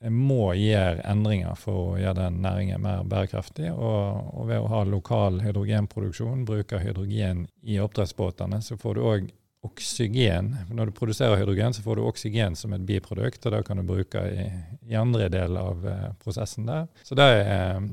en, 0.00 0.12
må 0.12 0.54
gjøre 0.54 1.04
endringer 1.04 1.56
for 1.56 1.94
å 1.94 1.98
gjøre 1.98 2.14
den 2.14 2.42
næringen 2.42 2.82
mer 2.82 3.04
bærekraftig. 3.04 3.72
Og, 3.72 4.36
og 4.36 4.48
ved 4.48 4.60
å 4.60 4.68
ha 4.68 4.84
lokal 4.84 5.40
hydrogenproduksjon, 5.40 6.44
bruke 6.44 6.78
hydrogen 6.78 7.48
i 7.62 7.80
oppdrettsbåtene, 7.80 8.60
så 8.62 8.76
får 8.76 8.94
du 8.94 9.00
òg 9.00 9.32
oksygen. 9.66 10.52
Når 10.70 10.88
du 10.88 10.96
produserer 10.96 11.38
hydrogen, 11.40 11.74
så 11.74 11.84
får 11.84 11.98
du 11.98 12.06
oksygen 12.06 12.56
som 12.58 12.74
et 12.76 12.86
biprodukt, 12.86 13.44
og 13.46 13.54
det 13.54 13.62
kan 13.66 13.80
du 13.80 13.86
bruke 13.86 14.22
i, 14.30 14.46
i 14.88 14.96
andre 14.98 15.28
deler 15.32 15.72
av 15.72 15.86
eh, 15.90 16.08
prosessen 16.22 16.68
der. 16.68 16.88
Så 17.06 17.18
det 17.18 17.26
er 17.26 17.52
eh, 17.52 17.86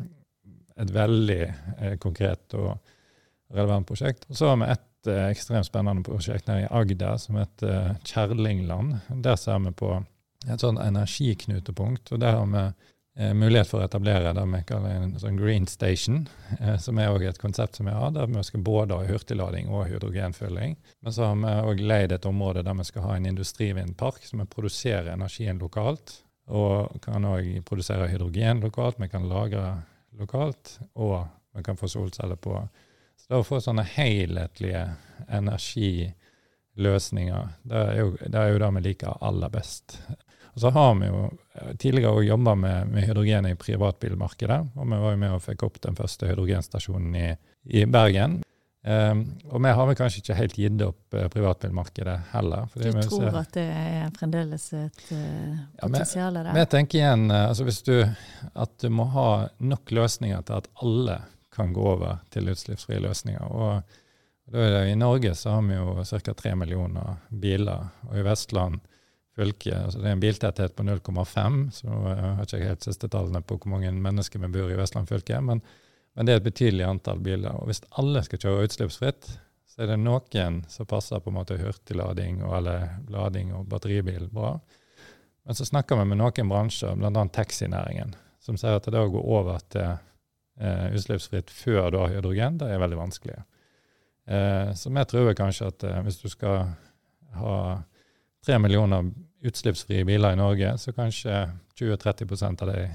et 0.84 0.94
veldig 0.94 1.42
eh, 1.44 1.96
konkret 2.02 2.56
og 2.58 2.74
relevant 3.54 3.88
prosjekt. 3.90 4.26
Og 4.30 4.40
så 4.40 4.52
har 4.52 4.62
vi 4.62 4.72
et 4.74 4.90
ekstremt 5.34 5.68
spennende 5.68 6.06
prosjekt 6.08 6.48
nede 6.48 6.64
i 6.64 6.72
Agder 6.72 7.18
som 7.20 7.36
heter 7.36 7.98
Kjerlingland. 8.08 8.96
Der 9.26 9.36
ser 9.36 9.60
vi 9.66 9.74
på 9.76 9.98
et 10.48 10.64
sånt 10.64 10.80
energiknutepunkt. 10.80 12.12
og 12.12 12.22
der 12.24 12.38
har 12.40 12.48
vi 12.48 12.64
mulighet 13.15 13.69
for 13.69 13.82
å 13.82 13.86
etablere 13.86 14.32
det 14.34 14.43
vi 14.49 14.60
kaller 14.65 14.89
en 14.97 15.19
sånn 15.21 15.36
green 15.38 15.67
station, 15.69 16.23
eh, 16.60 16.78
som 16.82 16.97
er 16.97 17.12
også 17.12 17.28
et 17.30 17.41
konsept 17.41 17.76
som 17.78 17.86
vi 17.86 17.93
har, 17.93 18.12
der 18.15 18.28
vi 18.32 18.43
skal 18.43 18.62
både 18.65 18.95
ha 18.97 19.04
hurtiglading 19.06 19.69
og 19.69 19.88
hydrogenfylling. 19.91 20.76
Men 21.06 21.13
så 21.13 21.23
har 21.30 21.36
vi 21.38 21.52
òg 21.69 21.80
leid 21.84 22.12
et 22.15 22.26
område 22.26 22.63
der 22.65 22.76
vi 22.80 22.86
skal 22.89 23.06
ha 23.06 23.12
en 23.17 23.30
industrivindpark 23.30 24.21
så 24.26 24.38
vi 24.39 24.45
produserer 24.49 25.13
energien 25.13 25.62
lokalt. 25.62 26.08
Og 26.54 27.02
kan 27.06 27.23
òg 27.23 27.63
produsere 27.67 28.12
hydrogen 28.12 28.60
lokalt, 28.65 28.99
vi 28.99 29.08
kan 29.08 29.30
lagre 29.30 29.82
lokalt, 30.19 30.80
og 30.99 31.28
vi 31.56 31.62
kan 31.63 31.78
få 31.78 31.88
solceller 31.88 32.36
på. 32.36 32.69
Så 33.15 33.28
det 33.30 33.38
å 33.39 33.43
få 33.47 33.60
sånne 33.63 33.84
helhetlige 33.93 34.95
energiløsninger, 35.30 37.47
det 37.63 37.78
er 37.78 37.99
jo 38.02 38.12
det, 38.19 38.39
er 38.39 38.49
jo 38.52 38.60
det 38.65 38.71
vi 38.76 38.82
liker 38.89 39.12
aller 39.21 39.49
best. 39.54 40.02
Og 40.54 40.62
så 40.62 40.70
har 40.70 40.96
vi 41.00 41.10
jo 41.10 41.22
eh, 41.30 41.76
tidligere 41.82 42.13
òg 42.13 42.28
jobba 42.28 42.56
med, 42.56 42.94
med, 42.94 43.08
hydrogen 43.08 43.50
i 43.50 43.56
privatbilmarkedet. 43.58 44.60
Og 44.78 44.89
vi 44.89 45.04
var 45.06 45.16
jo 45.16 45.22
med 45.26 45.36
og 45.36 45.44
fikk 45.44 45.66
opp 45.66 45.80
den 45.82 45.98
første 45.98 46.30
hydrogenstasjonen 46.30 47.16
i, 47.18 47.30
i 47.80 47.86
Bergen. 47.89 48.42
Um, 48.84 49.22
og 49.48 49.62
vi 49.63 49.72
har 49.72 49.86
vel 49.88 49.96
kanskje 49.96 50.20
ikke 50.20 50.36
helt 50.36 50.58
gitt 50.60 50.82
opp 50.84 51.16
uh, 51.16 51.30
privatbilmarkedet 51.32 52.18
heller. 52.34 52.66
du 52.76 52.89
tror 53.06 53.30
ser, 53.30 53.38
at 53.39 53.54
det 53.56 53.63
er 53.63 54.10
fremdeles 54.18 54.66
et 54.76 55.06
uh, 55.16 55.62
potensial 55.80 56.36
der? 56.36 56.50
Vi 56.58 56.66
tenker 56.74 57.00
igjen 57.00 57.24
uh, 57.32 57.46
altså 57.46 57.63
hvis 57.63 57.80
du, 57.88 57.94
at 58.52 58.74
du 58.84 58.89
må 58.92 59.06
ha 59.16 59.30
nok 59.63 59.94
løsninger 59.96 60.44
til 60.44 60.60
at 60.60 60.68
alle 60.84 61.22
kan 61.56 61.72
gå 61.72 61.86
over 61.94 62.20
til 62.34 62.52
utslippsfrie 62.52 63.00
løsninger. 63.00 63.48
Og, 63.56 64.00
Da 64.52 64.60
er 64.60 64.74
det, 64.74 64.80
I 64.92 64.96
Norge 65.00 65.32
så 65.39 65.56
har 65.56 65.62
vi 65.63 65.78
jo 65.78 66.04
ca. 66.04 66.34
3 66.36 66.56
millioner 66.60 67.22
biler, 67.30 67.88
og 68.10 68.18
i 68.20 68.26
Vestland 68.28 68.82
fylke 69.38 69.74
altså 69.76 70.02
Det 70.02 70.10
er 70.10 70.17
en 70.17 70.22
biltetthet 70.22 70.76
på 70.78 70.84
0,5, 70.86 71.56
så 71.80 71.88
jeg 71.89 72.19
har 72.22 72.43
ikke 72.46 72.67
helt 72.67 72.86
siste 72.86 73.10
tallene 73.10 73.41
på 73.41 73.58
hvor 73.58 73.74
mange 73.74 73.91
mennesker 73.91 74.41
vi 74.43 74.52
bor 74.54 74.72
i 74.72 74.78
Vestland 74.78 75.10
fylke, 75.10 75.39
men, 75.41 75.63
men, 76.13 76.26
det 76.28 76.36
er 76.36 76.41
et 76.41 76.50
betydelig 76.50 76.86
antall 76.86 77.24
biler. 77.24 77.58
Og 77.58 77.72
hvis 77.72 77.82
alle 78.02 78.22
skal 78.26 78.43
kjøre 78.43 78.67
utslippsfritt, 78.67 79.32
så 79.74 79.82
er 79.82 79.89
det 79.89 80.02
noen 80.04 80.62
som 80.69 80.86
passer 80.89 81.22
på 81.22 81.32
en 81.32 81.39
måte 81.39 81.58
hurtiglading 81.58 82.43
og, 82.43 82.60
eller 82.60 82.91
lading 83.10 83.56
og 83.58 83.65
batteribil 83.72 84.28
bra. 84.30 84.60
Men 85.43 85.58
så 85.58 85.65
snakker 85.65 85.98
vi 86.00 86.06
med 86.12 86.22
noen 86.22 86.52
bransjer, 86.52 86.93
bl.a. 87.00 87.24
taxinæringen, 87.34 88.13
som 88.43 88.60
sier 88.60 88.78
at 88.78 88.86
det 88.86 89.02
å 89.02 89.10
gå 89.12 89.24
over 89.34 89.65
til 89.74 89.89
eh, 89.89 90.93
utslippsfritt 90.93 91.50
før 91.52 91.89
har 91.98 92.13
hydrogen, 92.13 92.62
det 92.62 92.69
er 92.69 92.84
veldig 92.84 93.02
vanskelig. 93.02 93.39
Eh, 94.30 94.69
så 94.78 94.93
vi 94.93 95.06
tror 95.10 95.34
kanskje 95.36 95.72
at 95.74 95.88
eh, 95.89 96.00
hvis 96.06 96.22
du 96.22 96.30
skal 96.32 96.69
ha 97.41 97.58
tre 98.46 98.60
millioner 98.60 99.12
utslippsfrie 99.44 100.06
biler 100.08 100.36
i 100.36 100.40
Norge, 100.40 100.78
så 100.78 100.94
kanskje 100.96 101.48
20-30% 101.80 102.64
av 102.64 102.72
de 102.72 102.86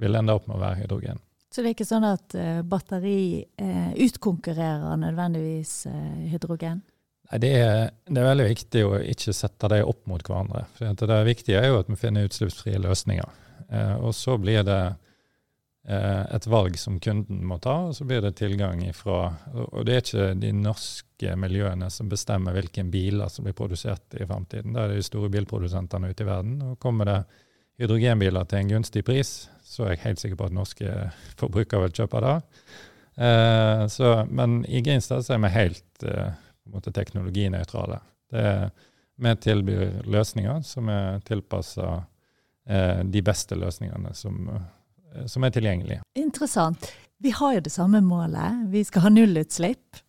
vil 0.00 0.18
ende 0.18 0.34
opp 0.34 0.48
med 0.48 0.58
å 0.58 0.62
være 0.62 0.82
hydrogen. 0.82 1.20
Så 1.54 1.62
det 1.62 1.70
er 1.70 1.76
ikke 1.76 1.86
sånn 1.86 2.06
at 2.08 2.34
uh, 2.34 2.64
batteri 2.66 3.44
uh, 3.62 3.92
utkonkurrerer 4.02 4.98
nødvendigvis 4.98 5.84
uh, 5.86 6.24
hydrogen? 6.32 6.80
Nei, 7.30 7.38
det 7.44 7.52
er, 7.60 7.76
det 8.10 8.18
er, 8.18 8.26
veldig 8.26 8.48
viktig 8.50 8.82
å 8.88 8.98
ikke 9.14 9.36
sette 9.36 9.70
dem 9.70 9.86
opp 9.86 10.02
mot 10.10 10.22
hverandre. 10.26 10.64
For 10.74 11.06
det 11.06 11.20
viktige 11.28 11.62
er 11.62 11.70
jo 11.70 11.78
at 11.78 11.92
vi 11.92 12.00
finner 12.00 12.26
utslippsfrie 12.26 12.82
løsninger. 12.82 13.40
og 14.02 14.12
så 14.14 14.36
blir 14.38 14.62
det 14.66 14.82
Eh, 15.84 16.34
et 16.34 16.46
valg 16.48 16.78
som 16.80 16.96
kunden 17.00 17.42
må 17.44 17.58
ta, 17.60 17.74
og 17.90 17.96
så 17.96 18.06
blir 18.08 18.22
det 18.24 18.38
tilgang 18.38 18.80
ifra 18.86 19.34
Og 19.52 19.82
det 19.84 19.92
er 19.92 20.00
ikke 20.00 20.28
de 20.40 20.52
norske 20.56 21.03
miljøene 21.38 21.88
som 21.92 22.10
bestemmer 22.10 22.54
hvilke 22.56 22.84
biler 22.90 23.30
som 23.32 23.46
blir 23.46 23.56
produsert 23.56 24.16
i 24.18 24.26
fremtiden. 24.28 24.74
Da 24.74 24.84
er 24.84 24.92
det 24.92 25.00
de 25.00 25.06
store 25.06 25.30
bilprodusentene 25.32 26.10
ute 26.10 26.24
i 26.24 26.28
verden. 26.28 26.58
Og 26.68 26.78
kommer 26.82 27.10
det 27.10 27.18
hydrogenbiler 27.80 28.46
til 28.50 28.60
en 28.60 28.72
gunstig 28.76 29.04
pris, 29.06 29.32
så 29.64 29.86
er 29.86 29.94
jeg 29.94 30.04
helt 30.04 30.22
sikker 30.22 30.40
på 30.40 30.48
at 30.48 30.56
norske 30.56 30.94
forbrukere 31.40 31.86
vil 31.86 31.96
kjøpe 32.00 32.22
det. 32.24 32.36
Eh, 33.24 34.00
men 34.30 34.60
i 34.68 34.82
Grinstad 34.84 35.26
så 35.26 35.36
er 35.36 35.44
vi 35.46 35.54
helt 35.56 36.08
eh, 36.08 36.90
teknologinøytrale. 36.90 38.00
Vi 39.14 39.32
tilbyr 39.40 40.00
løsninger 40.10 40.62
som 40.66 40.88
er 40.90 41.20
tilpassa 41.26 41.90
eh, 42.66 43.04
de 43.06 43.20
beste 43.22 43.54
løsningene 43.54 44.10
som 44.18 44.48
Eh, 45.14 45.26
som 45.26 45.44
er 45.44 45.50
tilgjengelige. 45.50 46.02
Interessant. 46.14 46.92
Vi 47.18 47.30
har 47.30 47.54
jo 47.54 47.60
det 47.60 47.72
samme 47.72 48.00
målet. 48.00 48.66
Vi 48.70 48.84
skal 48.84 49.06
ha 49.06 49.12
nullutslipp. 49.12 50.02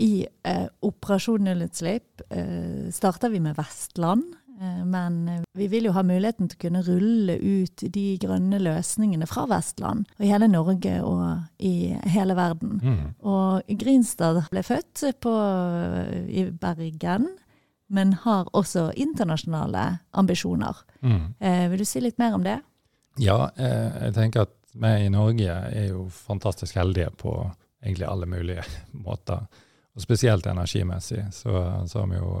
I 0.00 0.26
eh, 0.48 0.68
Operasjon 0.86 1.44
nullutslipp 1.44 2.24
eh, 2.30 2.88
starter 2.94 3.32
vi 3.32 3.42
med 3.44 3.58
Vestland. 3.58 4.24
Eh, 4.60 4.80
men 4.88 5.44
vi 5.58 5.68
vil 5.68 5.90
jo 5.90 5.94
ha 5.96 6.04
muligheten 6.06 6.48
til 6.48 6.58
å 6.58 6.62
kunne 6.64 6.84
rulle 6.86 7.36
ut 7.36 7.84
de 7.92 8.06
grønne 8.22 8.62
løsningene 8.62 9.28
fra 9.28 9.44
Vestland. 9.50 10.08
Og 10.18 10.26
i 10.26 10.32
hele 10.32 10.48
Norge 10.48 10.96
og 11.04 11.62
i 11.62 11.92
hele 12.14 12.38
verden. 12.38 12.80
Mm. 12.82 13.04
Og 13.20 13.78
Grinstad 13.82 14.44
ble 14.52 14.64
født 14.66 15.06
på, 15.20 15.36
i 16.28 16.48
Bergen 16.50 17.32
men 17.92 18.14
har 18.24 18.48
også 18.56 18.90
internasjonale 18.96 19.84
ambisjoner. 20.16 20.76
Mm. 21.00 21.34
Eh, 21.38 21.64
vil 21.70 21.82
du 21.82 21.88
si 21.88 22.00
litt 22.00 22.18
mer 22.20 22.36
om 22.38 22.44
det? 22.44 22.56
Ja, 23.20 23.50
eh, 23.56 23.98
jeg 24.06 24.14
tenker 24.16 24.46
at 24.46 24.54
vi 24.72 24.92
i 25.04 25.10
Norge 25.12 25.56
er 25.68 25.90
jo 25.90 26.06
fantastisk 26.16 26.78
heldige 26.80 27.10
på 27.20 27.34
egentlig 27.82 28.08
alle 28.08 28.28
mulige 28.30 28.64
måter. 29.06 29.44
Og 29.92 30.04
spesielt 30.04 30.46
energimessig. 30.48 31.26
Så, 31.36 31.52
så 31.86 32.00
har 32.00 32.10
vi 32.10 32.20
jo 32.20 32.36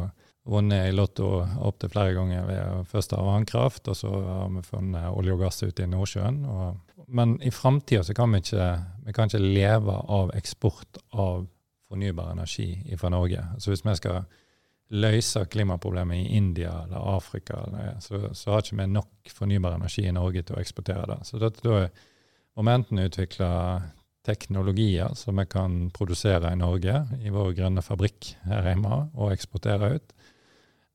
vunnet 0.48 0.88
i 0.88 0.94
Lotto 0.94 1.28
opptil 1.62 1.92
flere 1.92 2.14
ganger 2.16 2.46
ved 2.48 2.86
først 2.90 3.12
av 3.14 3.26
vannkraft, 3.28 3.88
og 3.92 3.96
så 3.98 4.10
har 4.10 4.48
vi 4.56 4.64
funnet 4.66 5.10
olje 5.12 5.36
og 5.36 5.44
gass 5.44 5.62
ute 5.62 5.84
i 5.84 5.90
Nordsjøen. 5.90 6.40
Og, 6.48 7.02
men 7.12 7.36
i 7.44 7.52
framtida 7.54 8.02
så 8.06 8.16
kan 8.16 8.32
vi 8.32 8.42
ikke, 8.42 8.68
vi 9.06 9.14
kan 9.14 9.30
ikke 9.30 9.42
leve 9.42 9.98
av 10.18 10.32
eksport 10.38 11.02
av 11.12 11.44
fornybar 11.92 12.32
energi 12.32 12.96
fra 12.98 13.12
Norge. 13.12 13.44
Så 13.60 13.72
hvis 13.72 13.84
vi 13.84 13.94
skal 14.00 14.24
løse 14.92 15.44
klimaproblemet 15.48 16.16
i 16.16 16.36
India 16.36 16.72
eller 16.84 17.16
Afrika, 17.16 17.62
eller, 17.66 18.00
så, 18.00 18.28
så, 18.32 18.50
har 18.50 18.64
ikke 18.64 18.80
vi 18.80 18.88
nok 18.92 19.32
fornybar 19.32 19.76
energi 19.78 20.06
i 20.08 20.12
Norge 20.12 20.42
til 20.42 20.56
å 20.56 20.60
eksportere 20.60 21.06
det. 21.08 21.20
Så 21.28 21.40
dette, 21.40 21.62
da 21.64 21.86
må 22.56 22.66
vi 22.66 22.74
enten 22.74 23.04
utvikle 23.06 23.50
teknologier 24.26 25.14
som 25.14 25.36
vi 25.36 25.46
kan 25.46 25.90
produsere 25.90 26.52
i 26.52 26.56
Norge, 26.56 27.06
i 27.22 27.30
vår 27.30 27.52
grønne 27.58 27.82
fabrikk 27.82 28.34
her 28.46 28.68
hjemme, 28.70 29.06
og 29.14 29.32
eksportere 29.34 29.94
ut. 29.96 30.14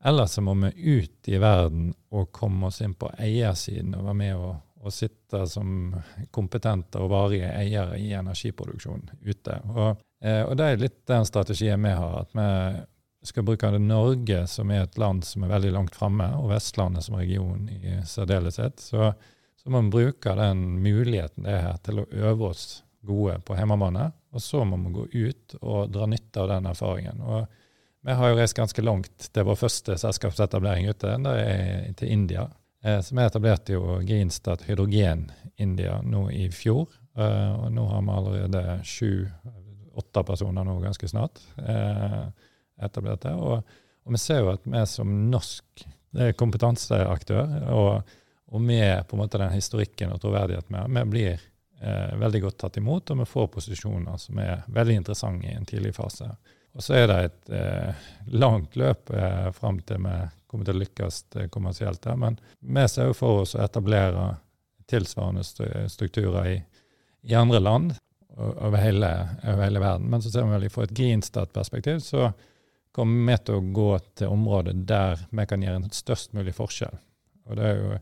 Eller 0.05 0.25
så 0.25 0.41
må 0.41 0.53
vi 0.53 0.99
ut 1.01 1.27
i 1.27 1.37
verden 1.41 1.91
og 2.13 2.31
komme 2.31 2.69
oss 2.69 2.81
inn 2.85 2.93
på 2.95 3.09
eiersiden 3.17 3.95
og 3.97 4.05
være 4.05 4.19
med 4.21 4.35
og, 4.37 4.53
og 4.83 4.93
sitte 4.93 5.41
som 5.49 5.95
kompetente 6.31 7.01
og 7.01 7.11
varige 7.11 7.49
eiere 7.49 7.97
i 7.99 8.13
energiproduksjon 8.15 9.09
ute. 9.25 9.57
Og, 9.73 9.97
eh, 10.21 10.43
og 10.45 10.53
det 10.59 10.69
er 10.69 10.85
litt 10.85 11.01
den 11.09 11.25
strategien 11.27 11.83
vi 11.83 11.95
har. 11.97 12.21
at 12.21 12.85
vi 13.19 13.27
skal 13.27 13.43
bruke 13.43 13.71
det 13.73 13.81
Norge, 13.81 14.47
som 14.47 14.71
er 14.71 14.85
et 14.85 14.97
land 14.97 15.25
som 15.25 15.43
er 15.43 15.51
veldig 15.51 15.73
langt 15.73 15.95
framme, 15.95 16.29
og 16.37 16.51
Vestlandet 16.53 17.03
som 17.03 17.17
region 17.17 17.65
i 17.69 17.97
særdeleshet, 18.05 18.79
så, 18.79 19.11
så 19.57 19.69
må 19.73 19.81
vi 19.81 19.95
bruke 19.97 20.35
den 20.37 20.77
muligheten 20.83 21.43
det 21.43 21.57
er 21.57 21.65
her 21.65 21.81
til 21.83 22.03
å 22.03 22.11
øve 22.13 22.53
oss 22.53 22.83
gode 23.07 23.39
på 23.47 23.55
hjemmebane. 23.57 24.09
Og 24.35 24.43
så 24.43 24.61
må 24.67 24.77
vi 24.83 24.93
gå 24.93 25.05
ut 25.13 25.55
og 25.61 25.89
dra 25.93 26.05
nytte 26.09 26.43
av 26.43 26.51
den 26.51 26.69
erfaringen. 26.69 27.23
Og 27.23 27.47
vi 28.07 28.15
har 28.15 28.31
jo 28.31 28.37
reist 28.37 28.57
ganske 28.57 28.83
langt 28.83 29.29
til 29.33 29.47
vår 29.47 29.57
første 29.59 29.97
selskapsetablering 29.99 30.89
ute. 30.91 31.15
Det 31.23 31.33
er 31.41 31.87
til 31.97 32.13
India. 32.13 32.45
Eh, 32.83 32.99
så 33.01 33.15
vi 33.15 33.25
etablerte 33.25 33.75
jo 33.75 33.97
Greenstad 34.05 34.63
Hydrogen 34.67 35.25
India 35.57 35.97
nå 36.03 36.27
i 36.31 36.45
fjor. 36.53 36.87
Eh, 37.17 37.51
og 37.57 37.73
nå 37.73 37.87
har 37.89 38.05
vi 38.05 38.15
allerede 38.19 38.63
sju-åtte 38.85 40.23
personer 40.27 40.67
nå 40.67 40.77
ganske 40.83 41.09
snart. 41.09 41.41
etablert 42.77 43.25
det. 43.25 43.33
Og, 43.33 43.75
og 44.05 44.13
vi 44.13 44.21
ser 44.21 44.43
jo 44.43 44.53
at 44.53 44.65
vi 44.69 44.85
som 44.85 45.13
norsk 45.31 45.87
kompetanseaktør, 46.37 47.49
og, 47.73 48.15
og 48.53 48.61
med 48.63 49.03
på 49.07 49.17
en 49.17 49.21
måte 49.23 49.41
den 49.41 49.53
historikken 49.53 50.13
og 50.13 50.21
troverdigheten 50.21 50.75
vi 50.75 50.79
har, 50.79 50.93
vi 50.93 51.03
blir 51.11 51.47
eh, 51.81 52.15
veldig 52.19 52.41
godt 52.47 52.57
tatt 52.63 52.77
imot, 52.81 53.11
og 53.11 53.21
vi 53.21 53.29
får 53.29 53.49
posisjoner 53.55 54.17
som 54.21 54.39
er 54.43 54.63
veldig 54.67 55.01
interessante 55.01 55.47
i 55.47 55.55
en 55.55 55.67
tidlig 55.67 55.95
fase. 55.95 56.29
Og 56.77 56.83
så 56.83 56.93
er 56.93 57.07
det 57.09 57.19
et 57.25 57.53
eh, 57.57 58.09
langt 58.37 58.75
løp 58.77 59.09
eh, 59.09 59.47
fram 59.57 59.79
til 59.81 60.03
vi 60.03 60.17
kommer 60.47 60.67
til 60.67 60.77
å 60.77 60.81
lykkes 60.83 61.15
eh, 61.35 61.47
kommersielt 61.53 62.03
der. 62.03 62.19
Men 62.21 62.37
vi 62.61 62.83
ser 62.91 63.09
jo 63.09 63.15
for 63.17 63.43
oss 63.43 63.55
å 63.57 63.63
etablere 63.65 64.35
tilsvarende 64.87 65.43
strukturer 65.89 66.51
i, 66.51 66.59
i 67.27 67.33
andre 67.35 67.59
land 67.63 67.95
over 68.37 68.77
hele, 68.77 69.09
over 69.41 69.63
hele, 69.65 69.81
verden. 69.81 70.05
Men 70.11 70.21
så 70.21 70.31
ser 70.31 70.45
vi 70.45 70.53
vel 70.53 70.69
fra 70.71 70.85
et 70.85 70.93
Grinstad-perspektiv 70.95 71.99
så 72.05 72.29
kommer 72.95 73.33
vi 73.33 73.39
til 73.47 73.57
å 73.57 73.65
gå 73.73 73.89
til 74.21 74.37
områder 74.37 74.77
der 74.87 75.25
vi 75.29 75.47
kan 75.49 75.65
gjøre 75.65 75.81
en 75.81 75.91
størst 75.93 76.37
mulig 76.37 76.53
forskjell. 76.57 76.93
Og 77.49 77.57
det 77.57 77.65
er 77.65 77.81
jo, 77.81 77.97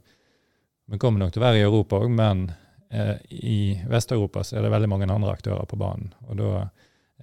Vi 0.91 0.99
kommer 1.01 1.23
nok 1.23 1.31
til 1.33 1.41
å 1.41 1.45
være 1.47 1.57
i 1.57 1.65
Europa 1.65 1.97
òg, 1.97 2.11
men 2.13 2.49
i 3.30 3.82
Vest-Europa 3.89 4.43
så 4.43 4.58
er 4.58 4.65
det 4.65 4.74
veldig 4.74 4.89
mange 4.89 5.08
andre 5.12 5.34
aktører 5.34 5.65
på 5.65 5.80
banen. 5.80 6.13
Og 6.28 6.38
da, 6.39 6.67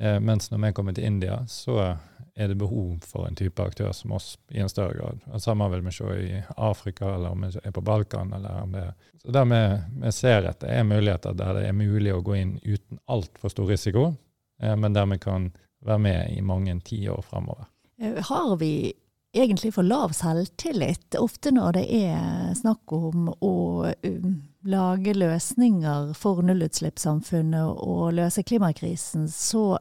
eh, 0.01 0.18
mens 0.20 0.51
når 0.51 0.66
vi 0.66 0.72
kommer 0.72 0.96
til 0.96 1.05
India, 1.05 1.38
så 1.46 1.96
er 2.35 2.48
det 2.48 2.55
behov 2.55 2.98
for 3.05 3.27
en 3.29 3.37
type 3.37 3.62
aktør 3.62 3.92
som 3.92 4.12
oss 4.16 4.38
i 4.51 4.61
en 4.61 4.68
større 4.68 4.96
grad. 4.96 5.20
Og 5.33 5.42
Samme 5.42 5.68
vil 5.70 5.85
vi 5.85 5.92
se 5.92 6.05
i 6.05 6.42
Afrika, 6.57 7.14
eller 7.14 7.35
om 7.35 7.44
vi 7.44 7.51
er 7.62 7.70
på 7.70 7.81
Balkan. 7.81 8.33
eller 8.33 8.62
om 8.62 8.72
det 8.72 8.81
er. 8.81 8.94
Så 9.22 9.33
der 9.33 9.44
vi, 9.44 9.83
vi 10.07 10.12
ser 10.12 10.40
det 10.40 10.68
er 10.68 10.85
muligheter 10.85 11.33
der 11.33 11.55
det 11.55 11.66
er 11.68 11.72
mulig 11.77 12.14
å 12.14 12.22
gå 12.22 12.37
inn 12.37 12.59
uten 12.64 12.98
altfor 13.07 13.53
stor 13.53 13.68
risiko, 13.68 14.14
eh, 14.62 14.77
men 14.77 14.92
der 14.92 15.07
vi 15.07 15.18
kan 15.18 15.53
være 15.85 15.98
med 15.98 16.31
i 16.33 16.40
mange 16.40 16.81
tiår 16.81 17.22
framover. 17.22 17.66
Eh, 18.01 18.22
har 18.25 18.57
vi 18.57 18.92
egentlig 19.32 19.72
for 19.74 19.86
lav 19.86 20.12
selvtillit 20.16 21.16
ofte 21.20 21.52
når 21.54 21.78
det 21.78 21.84
er 21.96 22.52
snakk 22.56 22.92
om 22.92 23.30
å 23.32 23.54
um, 23.88 24.34
lage 24.68 25.14
løsninger 25.16 26.12
for 26.18 26.44
nullutslippssamfunnet 26.44 27.80
og 27.80 28.12
løse 28.18 28.44
klimakrisen, 28.46 29.26
så 29.32 29.78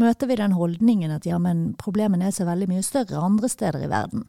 møter 0.00 0.30
vi 0.30 0.40
den 0.40 0.56
holdningen 0.56 1.14
at 1.14 1.28
ja, 1.28 1.38
men 1.38 1.70
problemene 1.78 2.28
er 2.28 2.34
så 2.34 2.48
veldig 2.48 2.68
mye 2.72 2.84
større 2.84 3.22
andre 3.22 3.50
steder 3.52 3.86
i 3.86 3.90
verden. 3.92 4.26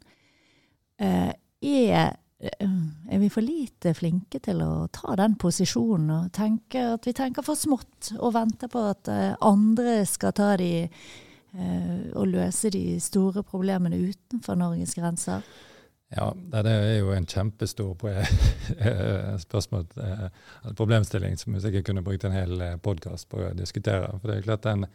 Eh, 1.00 1.32
er, 1.68 2.18
eh, 2.40 2.80
er 3.10 3.22
vi 3.22 3.30
for 3.34 3.46
lite 3.46 3.94
flinke 3.98 4.42
til 4.44 4.62
å 4.62 4.88
ta 4.94 5.16
den 5.18 5.38
posisjonen 5.40 6.12
og 6.14 6.34
tenke 6.36 6.84
at 6.94 7.08
vi 7.08 7.16
tenker 7.18 7.46
for 7.48 7.58
smått 7.58 8.12
og 8.20 8.36
venter 8.36 8.70
på 8.70 8.84
at 8.92 9.10
andre 9.42 10.02
skal 10.06 10.36
ta 10.36 10.52
de 10.60 10.90
å 11.58 12.24
eh, 12.24 12.30
løse 12.30 12.72
de 12.74 13.00
store 13.04 13.44
problemene 13.48 14.00
utenfor 14.10 14.60
Norges 14.60 14.96
grenser? 14.98 15.46
Ja, 16.16 16.30
det 16.54 16.72
er 16.72 16.94
jo 17.02 17.12
en 17.12 17.28
kjempestor 17.28 18.08
eh, 18.08 19.34
spørsmål, 19.46 19.90
eh, 20.00 20.30
problemstilling 20.78 21.36
som 21.40 21.58
vi 21.58 21.66
sikkert 21.66 21.90
kunne 21.90 22.06
brukt 22.06 22.24
en 22.24 22.36
hel 22.36 22.64
podkast 22.84 23.28
på 23.32 23.42
å 23.44 23.52
diskutere. 23.58 24.14
For 24.22 24.32
det 24.32 24.40
er 24.40 24.48
klart 24.48 24.70
den, 24.70 24.88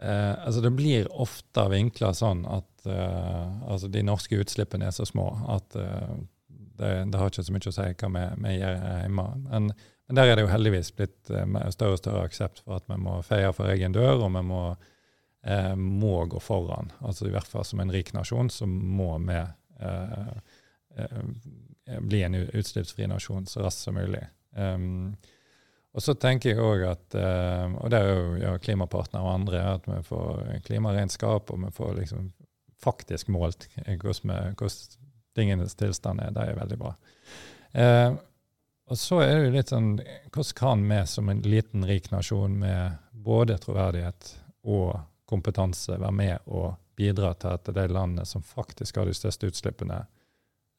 Eh, 0.00 0.46
altså 0.46 0.60
det 0.60 0.72
blir 0.72 1.08
ofte 1.12 1.66
vinkla 1.68 2.14
sånn 2.16 2.46
at 2.48 2.86
eh, 2.88 3.48
altså 3.68 3.90
de 3.92 4.00
norske 4.08 4.38
utslippene 4.40 4.86
er 4.88 4.94
så 4.96 5.04
små 5.04 5.26
at 5.52 5.76
eh, 5.76 6.14
det, 6.48 6.92
det, 7.10 7.18
har 7.20 7.28
ikke 7.28 7.44
så 7.44 7.52
mye 7.52 7.68
å 7.68 7.74
si 7.76 7.88
hva 8.00 8.08
vi, 8.14 8.22
vi 8.46 8.54
gjør 8.54 8.78
hjemme. 9.02 9.26
Men, 9.42 9.66
men, 9.74 10.16
der 10.16 10.30
er 10.30 10.38
det 10.38 10.46
jo 10.46 10.52
heldigvis 10.54 10.92
blitt 10.96 11.32
eh, 11.34 11.58
større 11.74 11.98
og 11.98 12.00
større 12.00 12.24
aksept 12.30 12.62
for 12.64 12.78
at 12.80 12.88
vi 12.88 12.96
må 13.02 13.18
feie 13.26 13.52
for 13.56 13.68
egen 13.74 13.96
dør, 13.96 14.24
og 14.24 14.32
vi 14.38 14.44
må, 14.48 14.62
eh, 15.46 15.74
må 15.76 16.24
gå 16.30 16.40
foran. 16.40 16.92
Altså 17.00 17.28
I 17.28 17.34
hvert 17.34 17.48
fall 17.48 17.64
som 17.64 17.80
en 17.80 17.92
rik 17.92 18.12
nasjon 18.16 18.50
så 18.52 18.66
må 18.66 19.12
vi 19.26 19.40
eh, 19.80 20.34
bli 22.00 22.22
en 22.22 22.34
utslippsfri 22.34 23.06
nasjon 23.10 23.46
så 23.46 23.64
raskt 23.64 23.86
som 23.86 23.98
mulig. 23.98 24.22
Um, 24.56 25.16
og 25.94 26.02
så 26.04 26.14
tenker 26.14 26.52
jeg 26.52 26.62
òg 26.62 26.84
at, 26.86 27.06
uh, 27.18 27.72
og 27.82 27.90
det 27.90 27.98
er 27.98 28.10
jo 28.10 28.34
ja, 28.38 28.54
klimapartnere 28.62 29.26
og 29.26 29.32
andre, 29.32 29.62
at 29.74 29.88
vi 29.88 29.98
får 30.06 30.42
klimaregnskap, 30.66 31.50
og 31.50 31.64
vi 31.64 31.70
får 31.74 31.94
liksom 31.98 32.28
faktisk 32.80 33.28
målt 33.34 33.66
hvordan, 33.74 34.54
hvordan 34.54 34.98
tingenes 35.36 35.74
tilstand 35.78 36.22
er. 36.22 36.34
Det 36.34 36.46
er 36.46 36.60
veldig 36.60 36.78
bra. 36.80 36.94
Uh, 37.74 38.18
og 38.90 38.98
så 38.98 39.20
er 39.22 39.32
det 39.34 39.42
jo 39.44 39.50
litt 39.54 39.70
sånn 39.70 39.90
Hvordan 40.34 40.54
kan 40.58 40.80
vi 40.90 40.96
som 41.06 41.28
en 41.30 41.42
liten, 41.46 41.84
rik 41.86 42.08
nasjon 42.10 42.56
med 42.58 42.98
både 43.12 43.58
troverdighet 43.62 44.32
og 44.66 44.96
kompetanse 45.30 45.96
være 45.96 46.14
med 46.14 46.50
og 46.50 46.74
bidra 47.00 47.32
til 47.40 47.54
at 47.56 47.70
de 47.74 47.86
landene 47.88 48.26
som 48.28 48.42
faktisk 48.44 49.00
har 49.00 49.08
de 49.08 49.16
største 49.16 49.48
utslippene, 49.48 50.02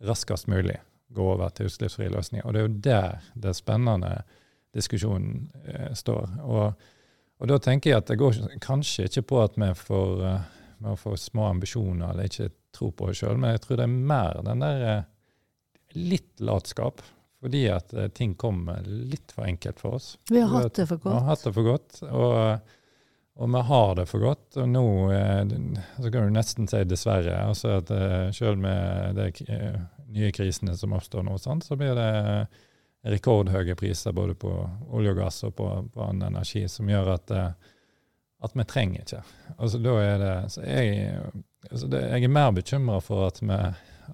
raskest 0.06 0.50
mulig 0.52 0.78
går 1.16 1.34
over 1.36 1.52
til 1.56 1.70
utslippsfrie 1.70 2.12
løsninger. 2.14 2.46
Og 2.48 2.54
det 2.54 2.62
er 2.62 2.68
jo 2.68 2.80
der 2.88 3.30
det 3.46 3.56
spennende 3.58 4.14
diskusjonen 4.76 5.52
eh, 5.66 5.92
står. 5.98 6.28
Og, 6.46 6.84
og, 7.40 7.48
da 7.52 7.60
tenker 7.60 7.92
jeg 7.92 8.04
at 8.04 8.12
det 8.12 8.20
går 8.22 8.40
kanskje 8.64 9.10
ikke 9.10 9.26
på 9.34 9.42
at 9.44 9.58
vi 9.60 9.72
får, 9.76 10.26
uh, 10.82 10.94
får 11.00 11.18
små 11.20 11.50
ambisjoner 11.50 12.14
eller 12.14 12.30
ikke 12.30 12.52
tror 12.72 12.94
på 12.96 13.10
oss 13.12 13.20
sjøl, 13.20 13.40
men 13.42 13.56
jeg 13.56 13.66
tror 13.66 13.82
det 13.82 13.88
er 13.88 13.98
mer 14.14 14.44
den 14.48 14.64
der 14.64 14.86
uh, 14.88 15.10
litt 15.98 16.32
latskap. 16.40 17.04
Fordi 17.42 17.66
at 17.74 17.92
uh, 17.98 18.06
ting 18.14 18.38
kommer 18.40 18.86
litt 18.86 19.34
for 19.34 19.50
enkelt 19.50 19.82
for 19.82 19.98
oss. 19.98 20.14
Vi 20.30 20.40
har 20.40 20.54
hatt 20.54 20.78
det 20.78 20.88
for 20.88 21.02
godt. 21.02 21.12
Vi 21.12 21.18
har 21.18 21.28
hatt 21.34 21.48
det 21.48 21.56
for 21.58 21.74
godt. 21.74 22.04
og 22.12 22.78
og 23.40 23.54
vi 23.54 23.62
har 23.62 23.96
det 23.96 24.06
for 24.10 24.20
godt. 24.20 24.58
Og 24.60 24.70
nå 24.70 24.86
eh, 25.16 25.54
så 25.98 26.12
kan 26.12 26.28
du 26.28 26.36
nesten 26.36 26.68
si 26.70 26.84
dessverre. 26.88 27.38
altså 27.48 27.78
at 27.80 27.92
eh, 27.96 28.32
Selv 28.36 28.60
med 28.60 29.16
de 29.16 29.32
eh, 29.48 29.78
nye 30.12 30.32
krisene 30.36 30.76
som 30.78 30.94
oppstår 30.98 31.24
nå, 31.24 31.38
så 31.40 31.78
blir 31.80 31.96
det 31.96 32.12
rekordhøye 33.12 33.76
priser 33.80 34.14
både 34.14 34.36
på 34.38 34.52
olje 34.94 35.14
og 35.14 35.22
gass 35.24 35.40
og 35.48 35.56
på, 35.58 35.68
på 35.94 36.04
annen 36.06 36.36
energi, 36.36 36.68
som 36.70 36.90
gjør 36.90 37.16
at, 37.16 37.32
at 38.46 38.52
vi 38.54 38.66
trenger 38.70 39.02
ikke. 39.02 39.22
Altså 39.56 39.80
da 39.82 39.96
er 40.04 40.20
det, 40.22 40.34
så 40.54 40.66
jeg, 40.68 41.16
altså 41.72 41.90
det, 41.90 42.02
jeg 42.12 42.28
er 42.28 42.36
mer 42.36 42.52
bekymra 42.54 43.00
for 43.02 43.26
at, 43.32 43.40
vi, 43.42 43.58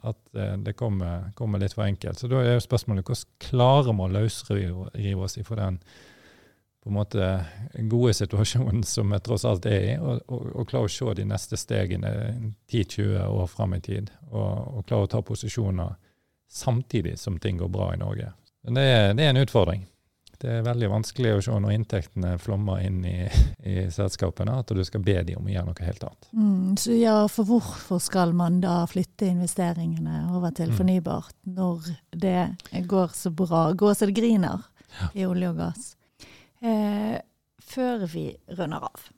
at 0.08 0.40
det 0.64 0.76
kommer, 0.80 1.34
kommer, 1.36 1.60
litt 1.60 1.76
for 1.76 1.84
enkelt. 1.84 2.22
Så 2.22 2.30
da 2.32 2.40
er 2.46 2.54
jo 2.54 2.64
spørsmålet 2.64 3.04
hvordan 3.10 3.34
klarer 3.50 3.92
vi 3.92 4.06
å 4.06 4.14
løsrive 4.22 5.26
oss 5.26 5.36
ifra 5.42 5.60
den 5.66 5.82
på 6.88 6.92
en 6.92 6.98
måte 6.98 7.28
gode 7.92 8.14
situasjonen 8.14 8.84
som 8.96 9.12
vi 9.12 9.20
tross 9.20 9.46
alt 9.46 9.68
er 9.68 9.84
i, 9.92 9.98
og, 10.00 10.24
og, 10.28 10.48
og 10.56 10.70
klare 10.70 10.90
å 10.90 10.94
se 10.94 11.18
de 11.20 11.28
neste 11.28 11.60
stegene 11.60 12.14
10-20 12.72 13.28
år 13.28 13.52
fram 13.52 13.76
i 13.76 13.82
tid. 13.84 14.12
Og, 14.32 14.80
og, 14.80 14.86
klare 14.88 15.08
å 15.08 15.12
ta 15.12 15.22
posisjoner 15.26 15.96
samtidig 16.48 17.18
som 17.20 17.40
ting 17.44 17.60
går 17.60 17.72
bra 17.72 17.92
i 17.94 18.00
Norge. 18.00 18.32
Men 18.64 18.80
det 18.80 18.90
det 19.20 19.28
er 19.28 19.36
en 19.36 19.44
utfordring. 19.44 19.86
Det 20.38 20.52
er 20.60 20.66
veldig 20.66 20.90
vanskelig 20.92 21.32
å 21.34 21.40
se 21.42 21.56
når 21.58 21.74
inntektene 21.74 22.36
flommer 22.38 22.84
inn 22.86 23.02
i, 23.10 23.26
i 23.72 23.88
selskapene, 23.94 24.60
at 24.62 24.70
du 24.70 24.84
skal 24.86 25.02
be 25.04 25.18
dem 25.26 25.42
om 25.42 25.50
å 25.50 25.54
gjøre 25.54 25.72
noe 25.72 25.88
helt 25.88 26.08
annet. 26.08 26.30
Mm, 26.32 26.78
så 26.78 26.98
ja, 26.98 27.18
For 27.32 27.50
hvorfor 27.50 28.02
skal 28.04 28.36
man 28.38 28.62
da 28.62 28.80
flytte 28.90 29.32
investeringene 29.32 30.28
over 30.38 30.54
til 30.56 30.72
mm. 30.72 30.78
fornybart, 30.78 31.36
når 31.50 31.92
det 32.14 32.48
går 32.88 33.18
så 33.18 33.34
bra, 33.34 33.72
går 33.74 33.98
så 33.98 34.10
det 34.10 34.18
griner 34.20 34.68
i 35.18 35.26
olje 35.26 35.52
og 35.52 35.64
gass? 35.66 35.97
Eh, 36.62 37.18
før 37.62 38.06
vi 38.10 38.30
runder 38.58 38.88
av. 38.88 39.10